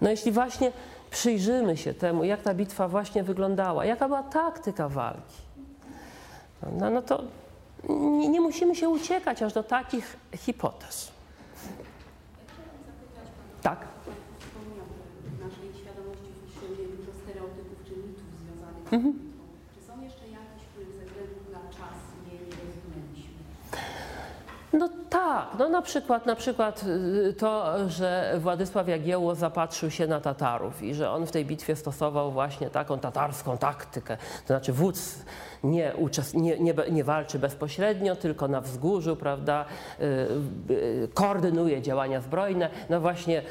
[0.00, 0.72] No jeśli właśnie
[1.10, 5.47] przyjrzymy się temu, jak ta bitwa właśnie wyglądała, jaka była taktyka walki,
[6.78, 7.22] no, no to
[7.88, 11.12] nie, nie musimy się uciekać aż do takich hipotez.
[13.62, 13.86] Tak.
[15.40, 19.12] Naszej świadomości funkcjonuje dużo stereotypów czy mitów związanych z Mhm.
[19.12, 19.44] tą bitwą.
[19.74, 21.96] Czy są jeszcze jakieś, których ze względu na czas
[22.26, 23.38] nie, nie rozumieliśmy?
[24.78, 26.84] No tak, no na przykład, na przykład
[27.28, 31.76] y, to, że Władysław Jagiełło zapatrzył się na Tatarów i że on w tej bitwie
[31.76, 34.16] stosował właśnie taką tatarską taktykę.
[34.16, 35.24] To znaczy wódz
[35.64, 35.92] nie,
[36.34, 39.64] nie, nie, nie walczy bezpośrednio, tylko na wzgórzu, prawda,
[40.00, 40.04] y,
[40.74, 42.70] y, koordynuje działania zbrojne.
[42.90, 43.42] No właśnie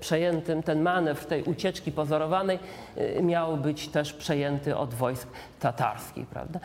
[0.00, 2.58] przejętym ten manewr tej ucieczki pozorowanej
[3.22, 5.28] miał być też przejęty od wojsk
[5.60, 6.60] tatarskich, prawda.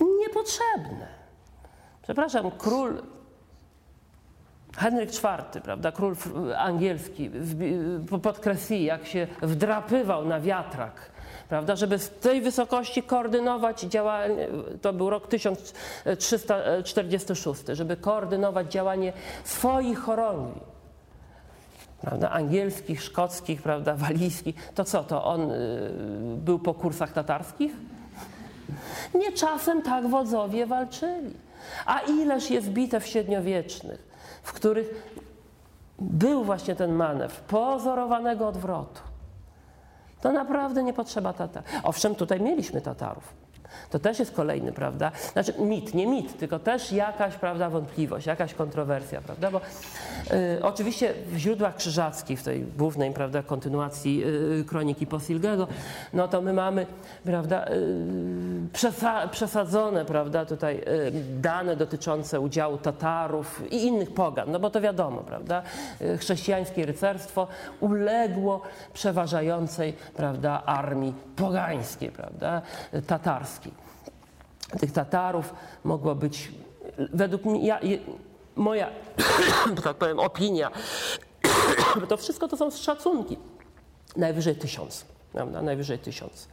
[0.00, 1.15] Niepotrzebne.
[2.06, 3.02] Przepraszam, król
[4.76, 6.16] Henryk IV, prawda, król
[6.56, 7.30] angielski,
[8.22, 8.40] pod
[8.70, 11.10] jak się wdrapywał na wiatrak,
[11.48, 14.48] prawda, żeby z tej wysokości koordynować działanie,
[14.82, 19.12] to był rok 1346, żeby koordynować działanie
[19.44, 20.60] swoich chorągwi,
[22.00, 25.90] prawda, angielskich, szkockich, prawda, walijskich, to co, to on y,
[26.36, 27.72] był po kursach tatarskich?
[29.14, 31.45] Nie czasem tak wodzowie walczyli.
[31.86, 34.08] A ileż jest bitew średniowiecznych,
[34.42, 35.16] w których
[35.98, 39.00] był właśnie ten manewr pozorowanego odwrotu.
[40.20, 41.62] To naprawdę nie potrzeba Tatar.
[41.82, 43.45] Owszem, tutaj mieliśmy Tatarów.
[43.90, 45.12] To też jest kolejny, prawda?
[45.32, 49.50] Znaczy mit, nie mit, tylko też jakaś, prawda, wątpliwość, jakaś kontrowersja, prawda?
[49.50, 49.60] Bo
[50.58, 54.24] y, oczywiście w źródłach krzyżackich, w tej głównej, prawda, kontynuacji
[54.60, 55.68] y, kroniki Posilgego,
[56.12, 56.86] no to my mamy,
[57.24, 64.60] prawda, y, przesa przesadzone, prawda, tutaj y, dane dotyczące udziału Tatarów i innych pogan, no
[64.60, 65.62] bo to wiadomo, prawda,
[66.00, 67.46] y, chrześcijańskie rycerstwo
[67.80, 68.62] uległo
[68.92, 72.62] przeważającej, prawda, armii pogańskiej, prawda,
[72.94, 73.65] y, tatarskiej.
[74.80, 75.54] Tych Tatarów
[75.84, 76.52] mogło być,
[76.98, 77.80] według mnie, ja,
[78.56, 78.90] moja,
[79.84, 80.70] tak powiem, opinia,
[82.08, 83.36] to wszystko to są szacunki,
[84.16, 86.48] najwyżej tysiąc, prawda, najwyżej tysiąc.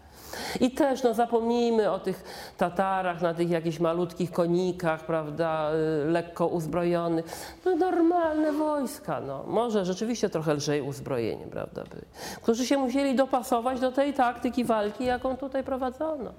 [0.59, 2.23] I też no, zapomnijmy o tych
[2.57, 5.71] Tatarach na tych jakichś malutkich konikach, prawda,
[6.05, 7.25] y, lekko uzbrojonych.
[7.65, 9.43] No, normalne wojska, no.
[9.47, 12.05] może rzeczywiście trochę lżej uzbrojeni, prawda, byli,
[12.41, 16.31] którzy się musieli dopasować do tej taktyki walki, jaką tutaj prowadzono.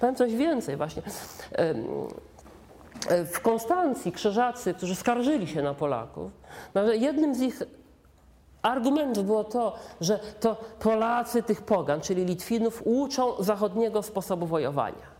[0.00, 1.02] Powiem coś więcej właśnie.
[1.52, 1.74] E,
[3.24, 6.32] w Konstancji krzyżacy, którzy skarżyli się na Polaków,
[6.72, 7.62] prawda, jednym z ich
[8.62, 15.12] argumentów było to, że to Polacy tych pogan, czyli Litwinów, uczą zachodniego sposobu wojowania.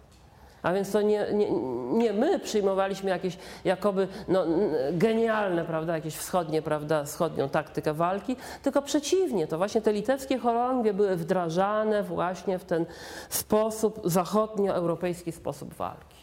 [0.62, 1.51] A więc to nie, nie,
[1.93, 4.45] nie my przyjmowaliśmy jakieś jakoby no,
[4.93, 10.95] genialne, prawda, jakieś wschodnie, prawda, wschodnią taktykę walki, tylko przeciwnie, to właśnie te litewskie chorągwie
[10.95, 12.86] były wdrażane właśnie w ten
[13.28, 16.22] sposób, zachodnioeuropejski sposób walki.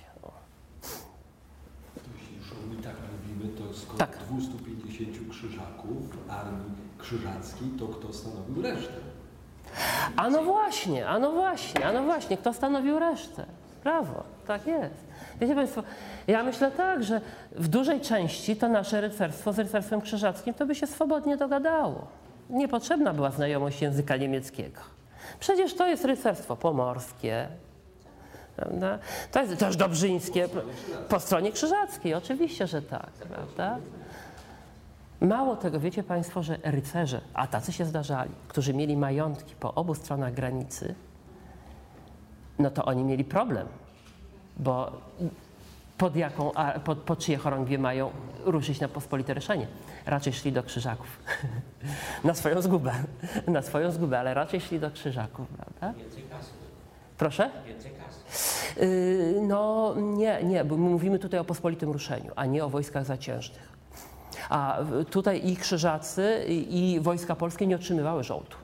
[1.96, 4.18] To jeśli już o mitach mówimy, to skoro Tak.
[4.18, 4.69] 250 krzyżaków
[7.10, 8.94] armii krzyżackiej, to kto stanowił resztę?
[10.16, 13.46] A no właśnie, a no właśnie, a no właśnie, kto stanowił resztę?
[13.84, 15.08] Brawo, tak jest.
[15.42, 15.84] Wiecie Państwo,
[16.28, 20.76] ja myślę tak, że w dużej części to nasze rycerstwo z rycerstwem krzyżackim to by
[20.76, 22.08] się swobodnie dogadało.
[22.50, 24.82] Niepotrzebna była znajomość języka niemieckiego.
[25.40, 27.48] Przecież to jest rycerstwo pomorskie,
[28.56, 29.00] prawda?
[29.32, 30.50] To jest też dobrzyńskie
[31.10, 33.78] po stronie krzyżackiej, oczywiście, że tak, prawda?
[35.22, 39.96] Mało tego, wiecie Państwo, że rycerze, a tacy się zdarzali, którzy mieli majątki po obu
[39.96, 40.96] stronach granicy,
[42.60, 43.68] no to oni mieli problem,
[44.58, 44.92] bo
[45.98, 46.52] pod, jaką,
[46.84, 48.12] pod, pod czyje chorągwie mają
[48.46, 49.68] ruszyć na pospolite ryszenie?
[50.06, 51.20] Raczej szli do krzyżaków.
[52.24, 52.94] na swoją zgubę.
[53.48, 56.00] na swoją zgubę, ale raczej szli do krzyżaków, prawda?
[56.00, 56.52] Więcej kasy.
[57.18, 57.50] Proszę?
[57.68, 58.80] Więcej kasy.
[58.86, 63.06] Yy, no nie, nie, bo my mówimy tutaj o pospolitym ruszeniu, a nie o wojskach
[63.06, 63.79] zaciężnych.
[64.50, 64.78] A
[65.12, 68.56] tutaj i krzyżacy, i, wojska polskie nie otrzymywały żołdu.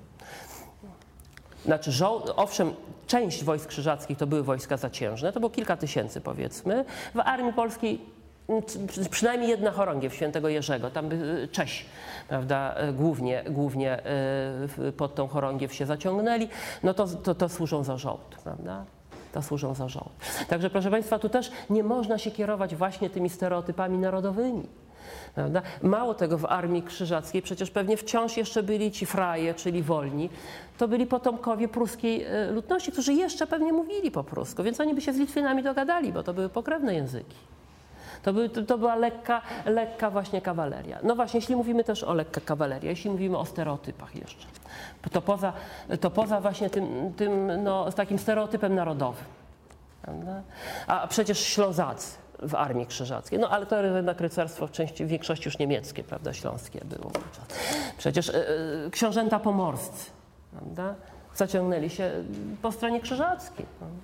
[1.66, 1.92] Znaczy,
[2.36, 2.74] owszem,
[3.08, 6.86] część wojsk krzyżackich to były wojska zaciężne, to było kilka tysięcy powiedzmy.
[7.16, 8.02] W armii polskiej
[8.88, 11.86] przy- przynajmniej jedna chorągiew świętego Jerzego, tam by Czesi,
[12.28, 16.48] prawda, e, głównie, głównie w- pod tą chorągiew się zaciągnęli,
[16.84, 18.86] no to, to, to służą za żołd, prawda?
[19.34, 20.10] To służą za żołd.
[20.48, 24.68] Także proszę Państwa, tu też nie można się kierować właśnie tymi stereotypami narodowymi.
[25.36, 25.62] Prawda?
[25.84, 30.30] Mało tego, w armii krzyżackiej przecież pewnie wciąż jeszcze byli ci fraje, czyli wolni.
[30.78, 35.02] To byli potomkowie pruskiej e, ludności, którzy jeszcze pewnie mówili po prusku, więc oni by
[35.02, 37.36] się z Litwinami dogadali, bo to były pokrewne języki.
[38.24, 41.00] To, by, to, była lekka, lekka właśnie kawaleria.
[41.04, 44.48] No właśnie, jeśli mówimy też o lekka kawaleria, jeśli mówimy o stereotypach jeszcze,
[45.12, 45.54] to poza,
[46.02, 49.26] to poza właśnie tym, tym no, takim stereotypem narodowym.
[50.02, 50.42] Prawda?
[50.88, 53.40] A przecież Ślązacy w Armii Krzyżackiej.
[53.40, 57.12] No ale to jednak rycerstwo w, części, w większości już niemieckie, prawda, śląskie było.
[57.98, 58.34] Przecież e,
[58.92, 60.12] książęta pomorscy,
[60.52, 60.96] prawda,
[61.36, 62.12] zaciągnęli się
[62.62, 63.66] po stronie krzyżackiej.
[63.80, 63.98] prawda.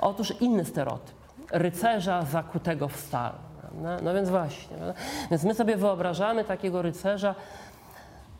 [0.00, 1.14] Otóż inny stereotyp.
[1.52, 3.32] Rycerza zakutego w stal.
[3.60, 3.98] Prawda?
[4.02, 4.76] No więc właśnie.
[4.76, 4.94] Prawda?
[5.30, 7.34] Więc my sobie wyobrażamy takiego rycerza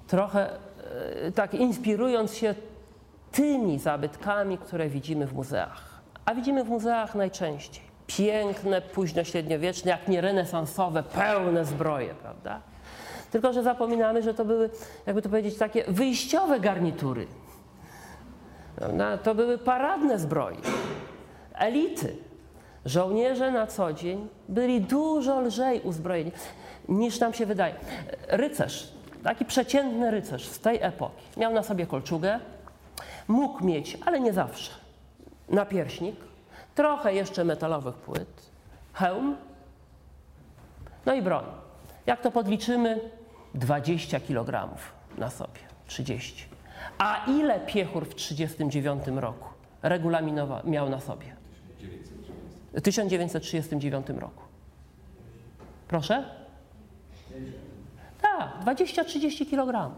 [0.07, 2.55] trochę e, tak inspirując się
[3.33, 6.01] tymi zabytkami, które widzimy w muzeach.
[6.25, 12.61] A widzimy w muzeach najczęściej piękne, późno-średniowieczne, jak nie renesansowe, pełne zbroje, prawda?
[13.31, 14.71] Tylko, że zapominamy, że to były,
[15.07, 17.27] jakby to powiedzieć, takie wyjściowe garnitury.
[19.23, 20.57] To były paradne zbroje,
[21.55, 22.17] elity.
[22.85, 26.33] Żołnierze na co dzień byli dużo lżej uzbrojeni
[26.89, 27.75] niż nam się wydaje.
[28.29, 28.93] Rycerz,
[29.23, 32.41] taki przeciętny rycerz z tej epoki, miał na sobie kolczugę,
[33.29, 34.73] mógł mieć, ale nie zawsze,
[35.49, 36.17] napierśnik,
[36.75, 38.51] trochę jeszcze metalowych płyt,
[38.93, 39.37] hełm,
[41.07, 41.45] no i broń.
[42.07, 43.01] Jak to podliczymy?
[43.55, 44.69] 20 kg
[45.19, 46.45] na sobie, 30.
[46.99, 49.49] A ile piechur w 1939 roku
[49.83, 51.37] regulaminowa miał na sobie?
[52.73, 54.43] W 1939 roku.
[55.89, 56.25] Proszę?
[58.23, 59.95] Tak, 20-30 kg.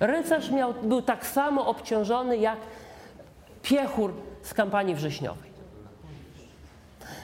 [0.00, 2.58] Rycerz miał, był tak samo obciążony jak
[3.62, 4.12] piechur
[4.42, 5.51] z kampanii wrześniowej.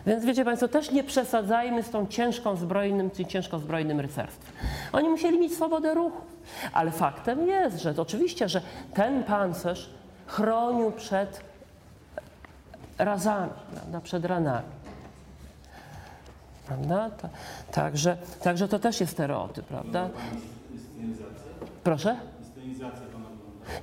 [0.06, 4.52] Więc wiecie Państwo, też nie przesadzajmy z tą ciężką zbrojnym, tym ciężko zbrojnym rycerstwem.
[4.92, 6.20] Oni musieli mieć swobodę ruchu,
[6.72, 8.60] ale faktem jest, że oczywiście, że
[8.94, 9.90] ten pancerz
[10.26, 11.40] chronił przed
[12.98, 14.66] razami, prawda, przed ranami.
[16.66, 17.10] Prawda?
[17.10, 17.28] Ta-
[17.72, 20.08] Także, także to też jest stereotyp, prawda?
[21.84, 22.16] Proszę?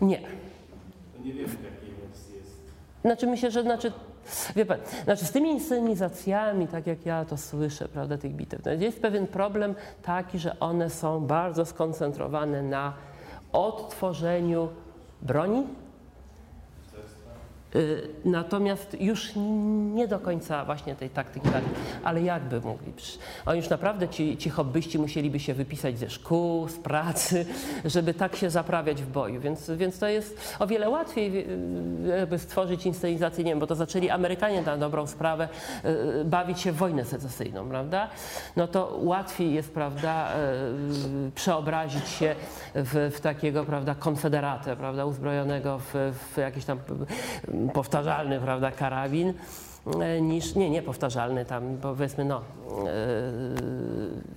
[0.01, 0.17] Nie.
[0.19, 1.89] To nie wiemy jakiej
[2.37, 2.55] jest.
[3.01, 3.91] Znaczy myślę, że znaczy,
[4.55, 9.01] wie pan, znaczy z tymi inscenizacjami, tak jak ja to słyszę, prawda, tych bitew, jest
[9.01, 12.93] pewien problem taki, że one są bardzo skoncentrowane na
[13.51, 14.69] odtworzeniu
[15.21, 15.63] broni,
[18.25, 19.31] Natomiast już
[19.93, 21.49] nie do końca właśnie tej taktyki
[22.03, 22.93] ale jakby mogli.
[23.45, 27.45] Oni już naprawdę ci, ci hobbyści musieliby się wypisać ze szkół, z pracy,
[27.85, 29.41] żeby tak się zaprawiać w boju.
[29.41, 33.75] Więc, więc to jest o wiele łatwiej, y, jakby stworzyć inscenizację, nie wiem, bo to
[33.75, 35.49] zaczęli Amerykanie na dobrą sprawę
[36.21, 38.09] y, bawić się w wojnę secesyjną, prawda?
[38.55, 40.31] No to łatwiej jest, prawda,
[41.27, 42.35] y, przeobrazić się
[42.75, 45.93] w, w takiego, prawda, konfederatę, prawda, uzbrojonego w,
[46.33, 49.33] w jakiś tam y, powtarzalny, prawda, karabin
[50.01, 52.41] e, niż, nie, nie powtarzalny tam, powiedzmy, no, e,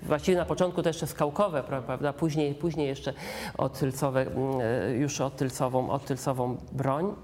[0.03, 3.13] właściwie na początku to jeszcze skałkowe, pra- prawda, później, później jeszcze
[3.59, 4.27] odtylcowe,
[4.61, 7.15] e, już odtylcową, odtylcową broń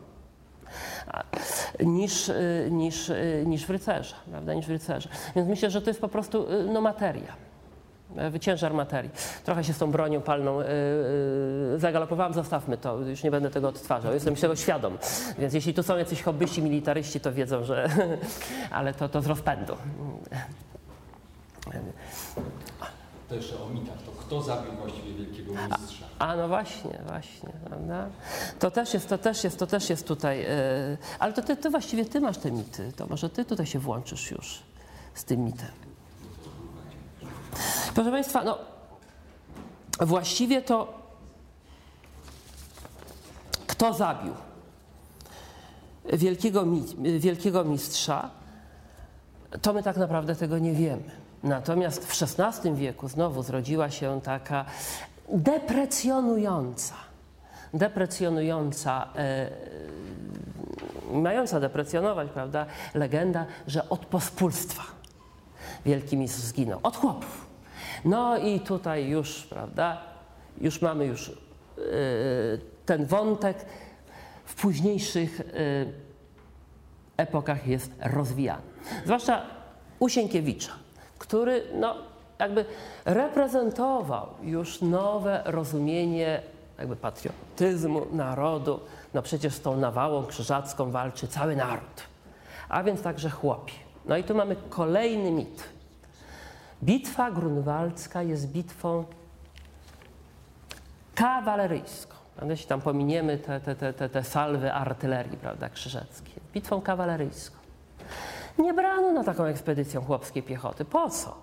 [1.80, 2.30] niż,
[2.70, 3.12] niż,
[3.46, 5.08] niż w rycerza, prawda, niż w rycerza.
[5.36, 7.53] Więc myślę, że to jest po prostu no, materia.
[8.34, 9.10] Y, Ciężar materii.
[9.44, 10.64] Trochę się z tą bronią palną y,
[11.74, 14.98] y, zagalopowałam, zostawmy to, już nie będę tego odtwarzał, jestem tego świadom.
[15.38, 17.88] Więc jeśli tu są jacyś hobbyści, militaryści, to wiedzą, że...
[18.70, 19.76] ale to, to z rozpędu.
[23.28, 24.02] To jeszcze o mitach.
[24.02, 26.06] To kto zabił właściwie wielkiego mistrza?
[26.18, 28.06] A no właśnie, właśnie, prawda?
[28.58, 30.38] To też jest, to też jest, to też jest tutaj.
[30.38, 30.46] Yy,
[31.18, 32.92] ale to ty, ty właściwie ty masz te mity.
[32.96, 34.62] To może ty tutaj się włączysz już
[35.14, 35.93] z tym mitem.
[37.94, 38.58] Proszę Państwa, no
[40.00, 41.04] właściwie to
[43.66, 44.34] kto zabił
[46.12, 46.64] wielkiego,
[47.18, 48.30] wielkiego mistrza,
[49.62, 51.10] to my tak naprawdę tego nie wiemy.
[51.42, 54.64] Natomiast w XVI wieku znowu zrodziła się taka
[55.28, 56.94] deprecjonująca,
[57.74, 59.50] deprecjonująca, e,
[61.12, 64.82] mająca deprecjonować, prawda, legenda, że od pospólstwa
[65.86, 67.53] wielki mistrz zginął, od chłopów.
[68.04, 70.00] No i tutaj już, prawda,
[70.60, 71.32] już mamy już e,
[72.86, 73.66] ten wątek
[74.44, 75.44] w późniejszych e,
[77.16, 78.62] epokach jest rozwijany.
[79.04, 79.42] Zwłaszcza
[79.98, 80.08] u
[81.18, 81.94] który no,
[82.38, 82.64] jakby
[83.04, 86.42] reprezentował już nowe rozumienie
[86.78, 88.80] jakby patriotyzmu narodu.
[89.14, 92.02] No przecież z tą nawałą krzyżacką walczy cały naród,
[92.68, 93.74] a więc także chłopi.
[94.04, 95.73] No i tu mamy kolejny mit.
[96.84, 99.04] Bitwa grunwaldzka jest bitwą
[101.14, 102.14] kawaleryjską.
[102.48, 106.34] Jeśli tam pominiemy te, te, te, te, te salwy artylerii prawda, krzyżackiej.
[106.54, 107.56] Bitwą kawaleryjską.
[108.58, 110.84] Nie brano na taką ekspedycję chłopskiej piechoty.
[110.84, 111.36] Po co?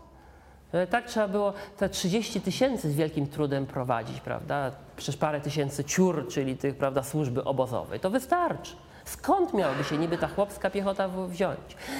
[0.71, 4.71] E, Tak trzeba było te 30 tysięcy z wielkim trudem prowadzić, prawda?
[4.97, 7.99] Przecież parę tysięcy ciur, czyli tych, prawda, służby obozowej.
[7.99, 8.75] To wystarczy.
[9.05, 11.59] Skąd miałaby się niby ta chłopska piechota wziąć?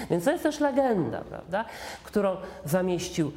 [0.10, 1.66] Więc to jest też legenda, prawda?
[2.04, 3.32] Którą zamieścił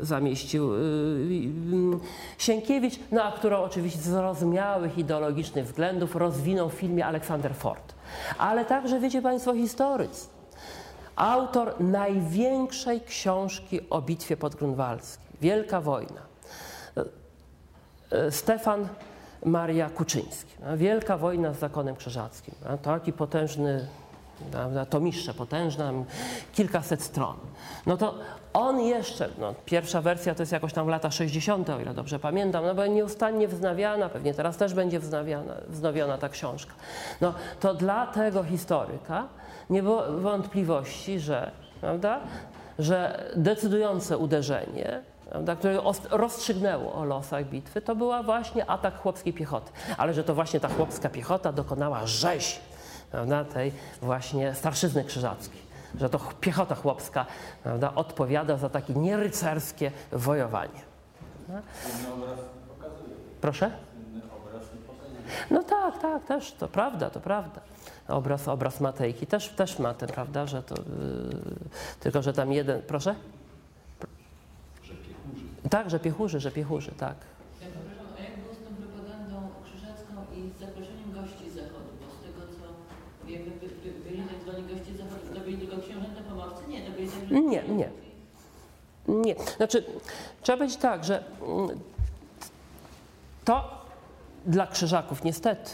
[0.00, 2.00] e, zamieścił e, mm,
[2.38, 7.94] Sienkiewicz, no a którą oczywiście z zrozumiałych ideologicznych względów rozwinął w filmie Aleksander Ford.
[8.38, 10.28] Ale także, wiecie Państwo, historycy.
[11.16, 16.20] Autor największej książki o bitwie podgrunwaldzkiej, Wielka Wojna.
[18.10, 18.88] E, Stefan
[19.44, 20.54] Maria Kuczyński.
[20.66, 22.54] no, Wielka wojna z zakonem krzyżackim.
[22.70, 23.86] no, Taki potężny,
[24.52, 25.92] prawda, tomiszcze potężna,
[26.52, 27.36] kilkaset stron.
[27.86, 28.14] No to
[28.52, 32.18] on jeszcze, no, pierwsza wersja to jest jakoś tam w lata 60., o ile dobrze
[32.18, 36.72] pamiętam, no bo nieustannie wznawiana, pewnie teraz też będzie wznawiana, wznowiona ta książka.
[37.20, 39.28] No to dla tego historyka
[39.70, 42.20] nie było wątpliwości, że, prawda,
[42.78, 49.72] że decydujące uderzenie prawda, które rozstrzygnęło o losach bitwy, to była właśnie atak chłopskiej piechoty.
[49.96, 52.60] Ale że to właśnie ta chłopska piechota dokonała rzeź
[53.10, 53.72] prawda, tej
[54.02, 55.60] właśnie starszyzny krzyżackiej.
[56.00, 57.26] Że to ch- piechota chłopska
[57.62, 60.80] prawda, odpowiada za takie nierycerskie wojowanie.
[61.48, 63.14] Inny obraz pokazuje.
[63.40, 63.70] Proszę?
[65.50, 67.60] No tak, tak, też, to prawda, to prawda.
[68.08, 70.84] Obraz, obraz Matejki też, też ma ten, prawda, że to, yy,
[72.00, 73.14] tylko że tam jeden, proszę?
[75.70, 77.16] Tak, że piechurzy, że piechurzy, tak.
[77.62, 81.90] Ja przepraszam, a jak było z tą propagandą krzyżacką i z zaproszeniem gości z zachodu?
[82.00, 82.64] Bo z tego co
[83.26, 86.62] wiemy, by, by, byli tak zwani goście z zachodu, to byli tylko książęta pomorcy?
[86.68, 87.34] Nie, to byli także...
[87.34, 87.88] Nie, nie.
[89.08, 89.84] Nie, znaczy
[90.42, 91.80] trzeba powiedzieć tak, że mm,
[93.44, 93.84] to
[94.46, 95.70] dla krzyżaków niestety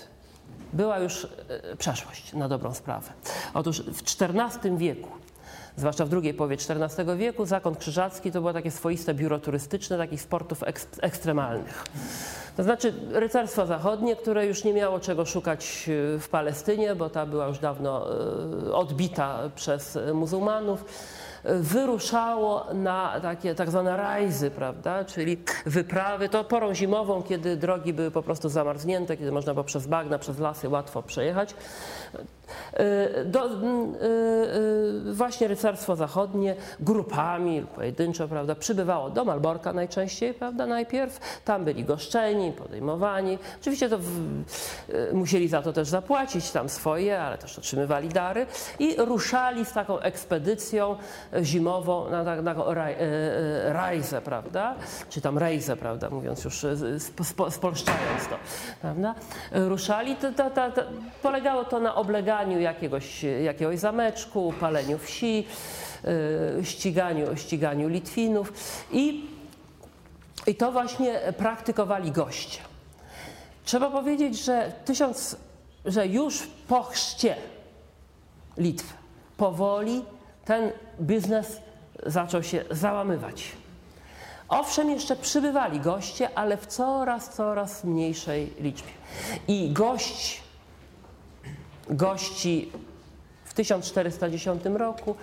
[0.73, 3.13] była już e, przeszłość na dobrą sprawę.
[3.55, 5.11] Otóż w XIV wieku,
[5.81, 10.23] zwłaszcza w drugiej połowie XIV wieku, zakon krzyżacki to było takie swoiste biuro turystyczne takich
[10.23, 11.85] sportów eks, ekstremalnych.
[12.57, 17.27] To znaczy rycerstwo zachodnie, które już nie miało czego szukać e, w Palestynie, bo ta
[17.27, 18.07] była już dawno
[18.69, 20.85] e, odbita przez e, muzułmanów
[21.45, 28.11] wyruszało na takie tak zwane rajzy, prawda, czyli wyprawy, to porą zimową, kiedy drogi były
[28.11, 31.55] po prostu zamarznięte, kiedy można było przez bagna, przez lasy łatwo przejechać.
[33.21, 33.51] Y, Do, y,
[35.09, 41.43] y, właśnie rycerstwo zachodnie grupami pojedynczo prawda, przybywało do Malborka najczęściej, prawda, najpierw.
[41.45, 43.39] Tam byli goszczeni, podejmowani.
[43.61, 44.11] Oczywiście to w,
[45.13, 48.47] musieli za to też zapłacić tam swoje, ale też otrzymywali dary
[48.79, 50.97] i ruszali z taką ekspedycją
[51.43, 52.97] zimową na, na, na raj,
[53.65, 54.75] rajzę, prawda,
[55.09, 56.65] czy tam rejzę, prawda, mówiąc już
[57.07, 58.37] sp, spo, spolszczając to,
[58.81, 59.15] prawda.
[59.53, 60.83] Ruszali, to, to, to,
[61.23, 65.47] polegało to na obleganiu zajmowaniu jakiegoś, jakiegoś zameczku, paleniu wsi,
[66.61, 68.53] y, ściganiu, ściganiu Litwinów
[68.93, 69.27] i,
[70.47, 72.61] i to właśnie praktykowali goście.
[73.65, 75.37] Trzeba powiedzieć, że, tysiąc,
[75.85, 77.37] że już po chrzcie
[78.57, 78.95] Litwy
[79.37, 80.05] powoli
[80.45, 81.57] ten biznes
[82.07, 83.45] zaczął się załamywać.
[84.49, 88.93] Owszem, jeszcze przybywali goście, ale w coraz, coraz mniejszej liczbie.
[89.49, 90.50] I gość,
[91.91, 92.73] gości
[93.45, 95.17] w 1410 roku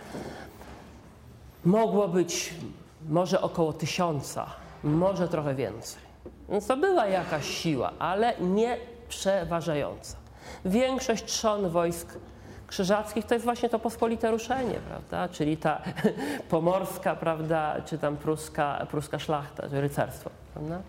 [1.66, 2.54] mogło być
[3.10, 4.46] może około tysiąca,
[4.84, 6.02] może trochę więcej.
[6.50, 8.78] Więc to była jakaś siła, ale nie
[9.10, 10.18] przeważająca.
[10.66, 12.18] Większość trzon wojsk
[12.68, 15.30] krzyżackich to jest właśnie to pospolite ruszenie, prawda?
[15.30, 15.82] Czyli ta
[16.50, 20.82] pomorska, prawda, czy tam pruska, pruska szlachta, czy rycerstwo, prawda?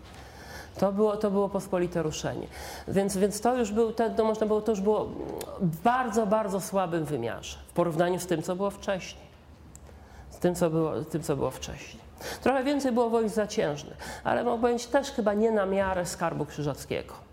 [0.79, 2.47] To było, to było pospolite ruszenie.
[2.89, 5.05] Więc, więc to już był, to, można było, to już było
[5.61, 9.29] w bardzo, bardzo słabym wymiarze w porównaniu z tym, co było wcześniej.
[10.31, 12.03] Z tym, co było, tym, co było wcześniej.
[12.43, 17.28] Trochę więcej było wojsk zaciężnych, ale mogę powiedzieć też chyba nie na miarę skarbu krzyżackiego.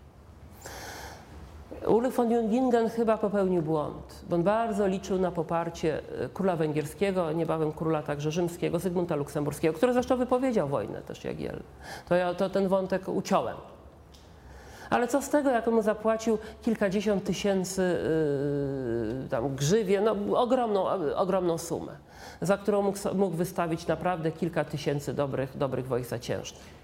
[1.86, 7.32] Ulrich von Jungingen chyba popełnił błąd, bo on bardzo liczył na poparcie e, króla węgierskiego,
[7.32, 11.62] niebawem króla także rzymskiego, Zygmunta Luksemburskiego, który zresztą wypowiedział wojnę też Jagiell.
[12.08, 13.56] To ja to ten wątek uciąłem.
[14.90, 17.98] Ale co z tego, jak on mu zapłacił kilkadziesiąt tysięcy
[19.22, 21.92] yy, tam grzywie, no ogromną, ogromną sumę,
[22.40, 26.76] za którą mógł, mógł wystawić naprawdę kilka tysięcy dobrych, dobrych wojsk zaciężnych.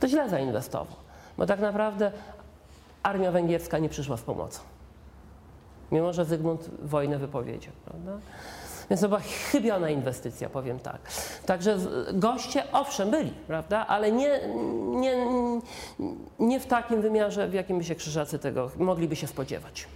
[0.00, 0.96] To źle zainwestował,
[1.38, 2.12] bo tak naprawdę
[3.06, 4.60] armia węgierska nie przyszła z pomocą.
[5.92, 7.72] Mimo, że Zygmunt wojnę wypowiedział.
[7.84, 8.18] Prawda?
[8.90, 11.00] Więc to była chybiona inwestycja, powiem tak.
[11.46, 11.78] Także
[12.12, 13.86] goście, owszem, byli, prawda?
[13.86, 14.40] ale nie,
[14.86, 15.16] nie,
[16.38, 19.86] nie w takim wymiarze, w jakim by się krzyżacy tego mogliby się spodziewać.